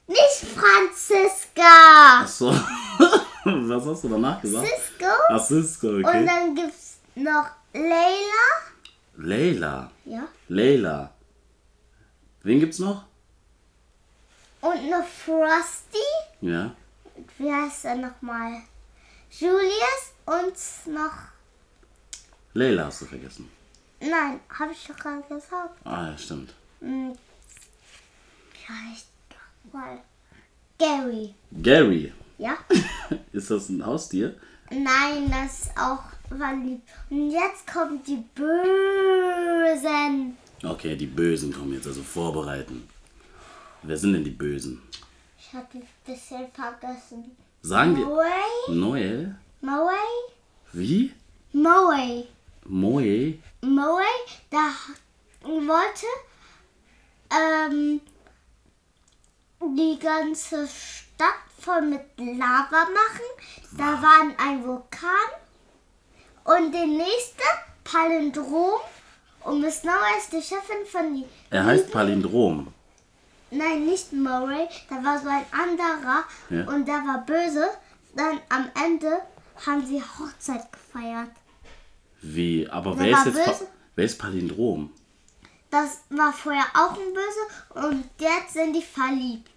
Nicht 0.07 0.45
Franziska. 0.55 2.21
Ach 2.23 2.27
so. 2.27 2.47
was 3.43 3.85
hast 3.85 4.03
du 4.05 4.09
danach 4.09 4.41
gesagt? 4.41 4.65
Cisco. 4.67 5.11
Ach, 5.29 5.45
Cisco, 5.45 5.87
Und 5.89 6.05
okay. 6.05 6.25
dann 6.25 6.55
gibt's 6.55 6.99
noch 7.15 7.47
Layla. 7.73 8.47
Leila. 9.17 9.91
Ja. 10.05 10.27
Leila. 10.47 11.13
Wen 12.43 12.59
gibt's 12.61 12.79
noch? 12.79 13.03
Und 14.61 14.89
noch 14.89 15.05
Frosty. 15.05 15.97
Ja. 16.39 16.73
Wie 17.37 17.51
heißt 17.51 17.85
er 17.85 17.95
nochmal? 17.95 18.61
Julius 19.31 20.13
und 20.25 20.93
noch. 20.93 21.13
Leila 22.53 22.85
hast 22.85 23.01
du 23.01 23.05
vergessen. 23.05 23.49
Nein, 23.99 24.39
habe 24.49 24.71
ich 24.71 24.87
doch 24.87 24.95
gerade 24.95 25.21
gesagt. 25.23 25.79
Ah, 25.83 26.09
ja, 26.09 26.17
stimmt. 26.17 26.53
Hm. 26.79 27.13
Er 28.67 28.73
nochmal? 29.63 29.99
Gary. 30.77 31.33
Gary. 31.61 32.13
Ja? 32.37 32.57
Ist 33.31 33.49
das 33.49 33.69
ein 33.69 33.85
Haustier? 33.85 34.35
Nein, 34.69 35.31
das 35.31 35.61
ist 35.61 35.77
auch 35.77 36.03
verliebt. 36.27 36.89
Und 37.09 37.31
jetzt 37.31 37.65
kommen 37.65 38.03
die 38.03 38.21
Bösen. 38.35 40.37
Okay, 40.61 40.97
die 40.97 41.05
Bösen 41.05 41.53
kommen 41.53 41.73
jetzt, 41.73 41.87
also 41.87 42.03
vorbereiten. 42.03 42.87
Wer 43.83 43.97
sind 43.97 44.13
denn 44.13 44.25
die 44.25 44.31
Bösen? 44.31 44.81
Ich 45.39 45.53
hatte 45.53 45.77
ein 45.77 45.87
bisschen 46.05 46.51
vergessen. 46.51 47.37
Sagen. 47.67 47.95
Moe? 47.95 48.23
Noel? 48.69 49.35
Moe? 49.59 49.91
Wie? 50.71 51.13
Moe. 51.51 52.25
Moe? 52.63 53.39
Moe, 53.61 54.03
da 54.49 54.71
wollte 55.43 56.05
ähm, 57.29 57.99
die 59.59 59.99
ganze 59.99 60.65
Stadt 60.65 61.27
voll 61.59 61.81
mit 61.81 62.05
Lava 62.17 62.87
machen. 62.99 63.27
Da 63.77 64.01
war 64.01 64.21
ein 64.21 64.63
Vulkan 64.63 65.29
und 66.45 66.71
der 66.71 66.87
nächste 66.87 67.43
Palindrom 67.83 68.79
und 69.43 69.59
Miss 69.59 69.83
Noah 69.83 70.17
ist 70.17 70.31
die 70.31 70.41
Chefin 70.41 70.85
von 70.89 71.13
die. 71.13 71.25
Er 71.49 71.65
heißt 71.65 71.91
Palindrom. 71.91 72.73
Nein, 73.51 73.85
nicht 73.85 74.11
Murray. 74.13 74.67
Da 74.89 74.95
war 75.03 75.19
so 75.19 75.27
ein 75.29 75.45
anderer 75.51 76.23
Ja. 76.49 76.67
und 76.73 76.85
der 76.87 76.95
war 76.95 77.25
böse. 77.25 77.67
Dann 78.15 78.39
am 78.49 78.69
Ende 78.83 79.19
haben 79.65 79.85
sie 79.85 80.01
Hochzeit 80.01 80.71
gefeiert. 80.71 81.31
Wie? 82.21 82.67
Aber 82.69 82.97
Wer 82.97 83.05
wer 83.07 83.17
ist 83.19 83.25
jetzt. 83.25 83.59
Pa 83.59 83.65
wer 83.95 84.05
ist 84.05 84.17
Palindrom? 84.19 84.91
Das 85.69 86.01
war 86.09 86.31
vorher 86.33 86.65
auch 86.73 86.91
ein 86.91 87.13
Böse 87.13 87.87
und 87.87 88.05
jetzt 88.19 88.53
sind 88.53 88.73
die 88.73 88.81
verliebt. 88.81 89.51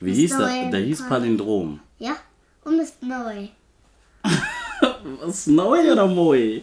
Wie 0.00 0.10
Ist 0.12 0.16
hieß 0.18 0.36
der? 0.36 0.70
Der 0.70 0.80
hieß 0.80 1.00
Pal- 1.00 1.08
Palindrom. 1.08 1.80
Ja? 1.98 2.16
Und 2.64 2.76
Miss 2.76 2.94
Murray. 3.00 3.50
Was? 5.20 5.46
Noe 5.46 5.92
oder 5.92 6.06
Moe? 6.06 6.62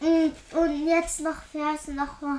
Und, 0.00 0.32
und 0.58 0.86
jetzt 0.86 1.20
noch, 1.20 1.36
wer 1.52 1.74
ist 1.74 1.88
noch 1.88 2.20
mal? 2.22 2.38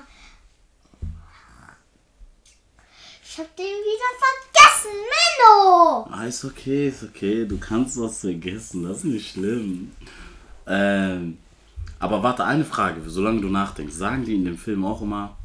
Ich 3.24 3.31
hab 3.42 3.56
den 3.56 3.66
wieder 3.66 4.12
vergessen. 4.24 4.92
Menno! 5.14 6.08
Ah, 6.12 6.26
ist 6.26 6.44
okay, 6.46 6.88
ist 6.90 7.04
okay. 7.04 7.46
Du 7.46 7.58
kannst 7.58 8.00
was 8.00 8.20
vergessen. 8.22 8.84
Das 8.84 8.98
ist 8.98 9.04
nicht 9.06 9.32
schlimm. 9.34 9.92
Ähm, 10.68 11.38
aber 12.00 12.24
warte, 12.24 12.46
eine 12.46 12.66
Frage, 12.66 13.02
solange 13.08 13.42
du 13.42 13.50
nachdenkst. 13.50 13.94
Sagen 13.94 14.26
die 14.26 14.36
in 14.36 14.46
dem 14.46 14.58
Film 14.58 14.86
auch 14.86 15.02
immer, 15.02 15.38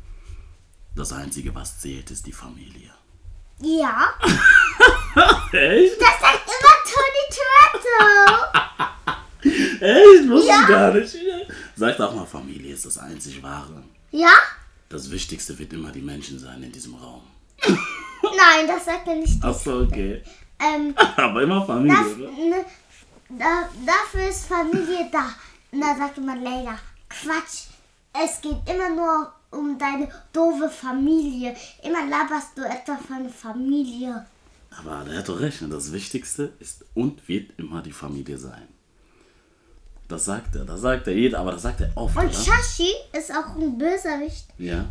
das 0.94 1.12
Einzige, 1.12 1.54
was 1.54 1.78
zählt, 1.80 2.10
ist 2.10 2.26
die 2.26 2.32
Familie. 2.32 2.90
Ja, 3.60 4.12
Echt? 5.52 5.98
das 6.00 6.20
sagt 6.20 6.46
immer 6.46 6.74
Tony 6.92 7.24
Toretto. 7.80 8.64
Echt? 9.84 10.28
Wusste 10.28 10.48
Ja. 10.48 10.60
ich 10.62 10.68
gar 10.68 10.92
nicht. 10.92 11.16
Sagt 11.74 12.00
auch 12.02 12.14
mal, 12.14 12.26
Familie 12.26 12.74
ist 12.74 12.84
das 12.84 12.98
einzig 12.98 13.42
Wahre. 13.42 13.82
Ja? 14.10 14.32
Das 14.90 15.10
Wichtigste 15.10 15.58
wird 15.58 15.72
immer 15.72 15.90
die 15.90 16.02
Menschen 16.02 16.38
sein 16.38 16.62
in 16.62 16.70
diesem 16.72 16.94
Raum. 16.94 17.22
Nein, 17.62 18.66
das 18.66 18.84
sagt 18.84 19.08
er 19.08 19.16
nicht. 19.16 19.42
Achso, 19.42 19.82
okay. 19.82 20.22
Ähm, 20.58 20.94
Aber 21.16 21.42
immer 21.42 21.64
Familie, 21.64 21.96
das, 21.96 22.14
oder? 22.16 22.30
ne, 22.30 22.64
da, 23.30 23.68
dafür 23.84 24.28
ist 24.28 24.46
Familie 24.46 25.08
da. 25.12 25.30
Und 25.72 25.80
da 25.80 25.94
sagt 25.96 26.18
immer 26.18 26.36
Leila, 26.36 26.78
Quatsch. 27.08 27.64
Es 28.18 28.40
geht 28.40 28.56
immer 28.66 28.88
nur 28.88 29.32
um 29.50 29.78
deine 29.78 30.08
doofe 30.32 30.68
Familie. 30.70 31.54
Immer 31.82 32.06
laberst 32.06 32.56
du 32.56 32.62
etwa 32.62 32.96
von 32.96 33.28
Familie. 33.28 34.24
Aber 34.78 35.04
der 35.04 35.18
hat 35.18 35.28
doch 35.28 35.38
recht. 35.40 35.60
ne? 35.62 35.68
Das 35.68 35.92
Wichtigste 35.92 36.52
ist 36.58 36.84
und 36.94 37.26
wird 37.28 37.52
immer 37.58 37.82
die 37.82 37.92
Familie 37.92 38.38
sein. 38.38 38.68
Das 40.08 40.24
sagt 40.24 40.54
er, 40.54 40.64
das 40.64 40.80
sagt 40.80 41.06
er 41.08 41.14
jeder, 41.14 41.40
aber 41.40 41.52
das 41.52 41.62
sagt 41.62 41.80
er 41.80 41.90
oft, 41.96 42.16
Und 42.16 42.24
oder? 42.24 42.32
Shashi 42.32 42.90
ist 43.12 43.30
auch 43.32 43.56
ein 43.56 43.76
Bösewicht. 43.76 44.46
Ja. 44.58 44.86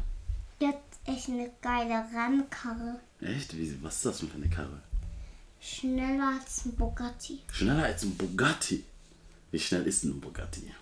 Echt 1.05 1.29
eine 1.29 1.51
geile 1.61 2.03
Rennkarre. 2.13 2.99
Echt? 3.21 3.55
Wie, 3.55 3.81
was 3.83 3.97
ist 3.97 4.05
das 4.05 4.19
denn 4.19 4.29
für 4.29 4.35
eine 4.37 4.49
Karre? 4.49 4.81
Schneller 5.59 6.33
als 6.39 6.65
ein 6.65 6.75
Bugatti. 6.75 7.41
Schneller 7.51 7.83
als 7.85 8.03
ein 8.03 8.15
Bugatti. 8.17 8.83
Wie 9.51 9.59
schnell 9.59 9.85
ist 9.87 10.03
denn 10.03 10.11
ein 10.11 10.21
Bugatti? 10.21 10.73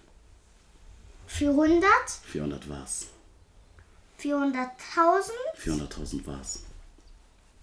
400, 1.27 1.83
400 2.25 2.69
was? 2.69 3.07
400.000 4.21 4.69
400.000 5.57 6.21
was? 6.25 6.59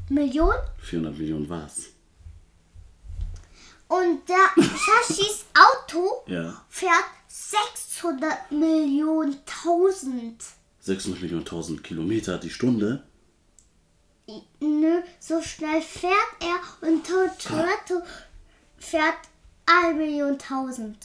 Millionen. 0.09 0.59
400 0.83 1.17
Millionen 1.19 1.49
was? 1.49 1.87
Und 3.89 4.29
der 4.29 4.37
Shashis 4.63 5.45
Auto 5.55 6.23
Ja. 6.27 6.65
fährt 6.69 7.05
600 7.29 8.51
Millionen 8.53 9.37
tausend. 9.47 10.43
600 10.91 11.23
Millionen 11.23 11.43
1000 11.45 11.85
Kilometer 11.85 12.37
die 12.39 12.51
Stunde. 12.51 13.05
Nö, 14.61 15.01
so 15.21 15.41
schnell 15.41 15.81
fährt 15.83 16.13
er 16.41 16.89
und 16.89 17.07
Toretto 17.07 18.03
fährt 18.77 19.15
1 19.67 19.97
Million 19.97 20.37
tausend. 20.37 20.97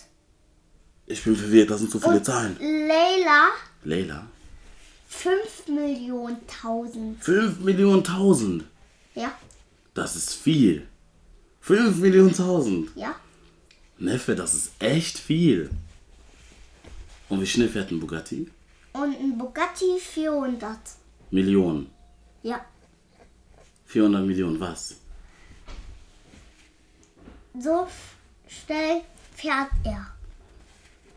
Ich 1.06 1.24
bin 1.24 1.36
verwirrt, 1.36 1.70
das 1.70 1.82
sind 1.82 1.92
so 1.92 2.00
viele 2.00 2.16
Und 2.18 2.26
Zahlen. 2.26 2.58
Leila 2.60 3.50
Leila. 3.84 4.26
5 5.08 5.68
Millionen 5.68 6.38
tausend. 6.48 7.24
5 7.24 7.60
Millionen 7.60 8.04
1000. 8.04 8.64
Ja, 9.14 9.32
Das 9.94 10.16
ist 10.16 10.34
viel. 10.34 10.88
5 11.62 11.98
Millionen 11.98 12.30
1000. 12.30 12.90
ja. 12.96 13.16
Neffe, 14.00 14.36
das 14.36 14.54
ist 14.56 14.72
echt 14.80 15.18
viel. 15.20 15.70
Und 17.30 17.40
wie 17.40 17.48
schnell 17.48 17.70
fährt 17.70 17.92
ein 17.92 18.00
Bugatti? 18.00 18.50
Und 19.02 19.14
ein 19.20 19.38
Bugatti 19.38 20.00
400. 20.00 20.78
Millionen. 21.32 21.90
Ja. 22.44 22.64
400 23.88 24.26
Millionen 24.26 24.60
was? 24.60 24.96
So 27.60 27.88
schnell 28.48 29.02
fährt 29.36 29.70
er. 29.84 30.08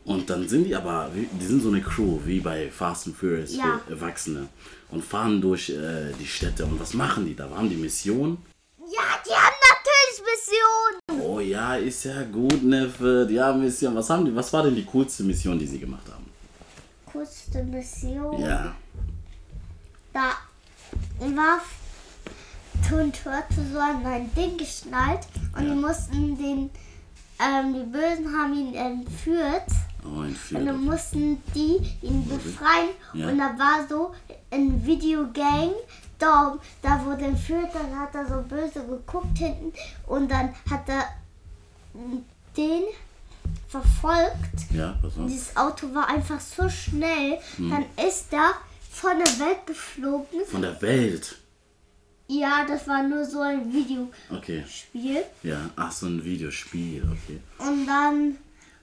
Und 0.05 0.29
dann 0.31 0.49
sind 0.49 0.65
die 0.65 0.75
aber, 0.75 1.11
die 1.15 1.45
sind 1.47 1.63
so 1.63 1.69
eine 1.69 1.83
Crew, 1.83 2.19
wie 2.25 2.41
bei 2.41 2.71
Fast 2.71 3.07
and 3.07 3.17
Furious 3.17 3.55
Ja. 3.55 3.81
für 3.87 3.93
Erwachsene. 3.93 4.49
Und 4.91 5.05
fahren 5.05 5.41
durch 5.41 5.69
äh, 5.71 6.13
die 6.19 6.27
Städte. 6.27 6.65
Und 6.65 6.81
was 6.81 6.95
machen 6.95 7.27
die 7.27 7.37
da? 7.37 7.49
Haben 7.51 7.69
die 7.69 7.77
Mission? 7.77 8.39
Ja, 8.79 9.07
die 9.27 9.35
haben 9.35 9.57
natürlich 9.71 10.23
Mission. 10.31 11.21
Oh 11.21 11.41
ja, 11.41 11.77
ist 11.77 12.05
ja 12.05 12.23
gut, 12.25 12.63
Neffe. 12.63 13.27
Die 13.29 13.39
haben 13.39 13.61
Mission. 13.61 13.95
Was 13.95 14.09
haben 14.09 14.25
die? 14.25 14.35
Was 14.35 14.51
war 14.53 14.63
denn 14.63 14.75
die 14.75 14.85
coolste 14.87 15.23
Mission, 15.25 15.59
die 15.59 15.67
sie 15.67 15.79
gemacht 15.79 16.07
haben? 16.11 16.25
Coolste 17.19 17.65
Mission. 17.65 18.39
Ja. 18.41 18.75
Da 20.13 20.31
war 21.19 21.61
Tunturte 22.89 23.55
so 23.73 23.79
an 23.81 24.07
ein 24.07 24.33
Ding 24.35 24.57
geschnallt 24.57 25.27
und 25.57 25.67
Ja. 25.67 25.75
die 25.75 25.81
mussten 25.81 26.39
den, 26.39 26.71
ähm, 27.41 27.75
die 27.75 27.91
Bösen 27.91 28.33
haben 28.33 28.55
ihn 28.55 28.75
entführt 28.75 29.67
Oh, 30.05 30.21
und 30.21 30.65
dann 30.65 30.85
mussten 30.85 31.43
die 31.57 31.79
ihn 32.03 32.25
befreien. 32.29 32.91
Ja. 33.15 33.29
Und 33.29 33.39
da 33.39 33.59
war 33.59 33.85
so 33.89 34.15
ein 34.53 34.87
Videogang. 34.87 35.73
Da, 36.21 36.57
da 36.83 37.05
wurde 37.05 37.25
entführt, 37.25 37.71
dann 37.75 37.99
hat 37.99 38.15
er 38.15 38.29
so 38.29 38.43
böse 38.43 38.85
geguckt 38.87 39.39
hinten 39.39 39.73
und 40.07 40.31
dann 40.31 40.55
hat 40.71 40.89
er 40.89 41.05
den 42.57 42.85
verfolgt. 43.69 44.73
Ja, 44.73 44.99
pass 45.03 45.17
Und 45.17 45.25
auf. 45.25 45.31
dieses 45.31 45.57
Auto 45.57 45.95
war 45.95 46.09
einfach 46.09 46.41
so 46.41 46.69
schnell. 46.69 47.39
Dann 47.59 47.85
ist 48.07 48.33
er 48.33 48.55
von 48.91 49.19
der 49.19 49.39
Welt 49.47 49.67
geflogen. 49.67 50.45
Von 50.47 50.63
der 50.63 50.81
Welt. 50.83 51.37
Ja, 52.27 52.65
das 52.67 52.87
war 52.89 53.03
nur 53.03 53.25
so 53.25 53.41
ein 53.41 53.73
Videospiel. 53.73 55.17
Okay. 55.17 55.23
Ja, 55.43 55.71
ach, 55.77 55.93
so 55.93 56.07
ein 56.07 56.23
Videospiel, 56.23 57.03
okay. 57.05 57.41
Und 57.59 57.87
dann 57.87 58.37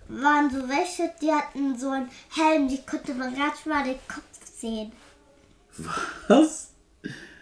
waren 0.07 0.49
so 0.49 0.67
welche, 0.67 1.11
die 1.21 1.31
hatten 1.31 1.77
so 1.77 1.89
einen 1.89 2.09
Helm, 2.35 2.67
die 2.67 2.81
konnte 2.83 3.13
man 3.13 3.35
ganz 3.35 3.65
mal 3.65 3.83
den 3.83 3.99
Kopf 4.07 4.23
sehen. 4.59 4.91
Was? 6.27 6.69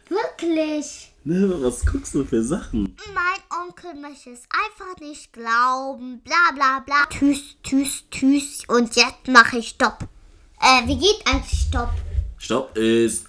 Wirklich. 0.09 1.12
Ne, 1.25 1.49
was 1.61 1.85
guckst 1.85 2.13
du 2.15 2.25
für 2.25 2.43
Sachen? 2.43 2.97
Mein 3.13 3.61
Onkel 3.65 3.93
möchte 3.95 4.31
es 4.31 4.41
einfach 4.51 4.99
nicht 4.99 5.31
glauben. 5.31 6.19
Bla 6.19 6.51
bla 6.53 6.79
bla. 6.85 7.05
Tschüss, 7.09 7.55
tschüss, 7.63 8.03
tschüss. 8.11 8.63
Und 8.67 8.93
jetzt 8.97 9.27
mache 9.29 9.59
ich 9.59 9.69
Stopp. 9.69 9.99
Äh, 10.59 10.85
wie 10.85 10.97
geht 10.97 11.25
eigentlich 11.25 11.67
Stopp? 11.69 11.91
Stopp 12.37 12.75
ist 12.75 13.25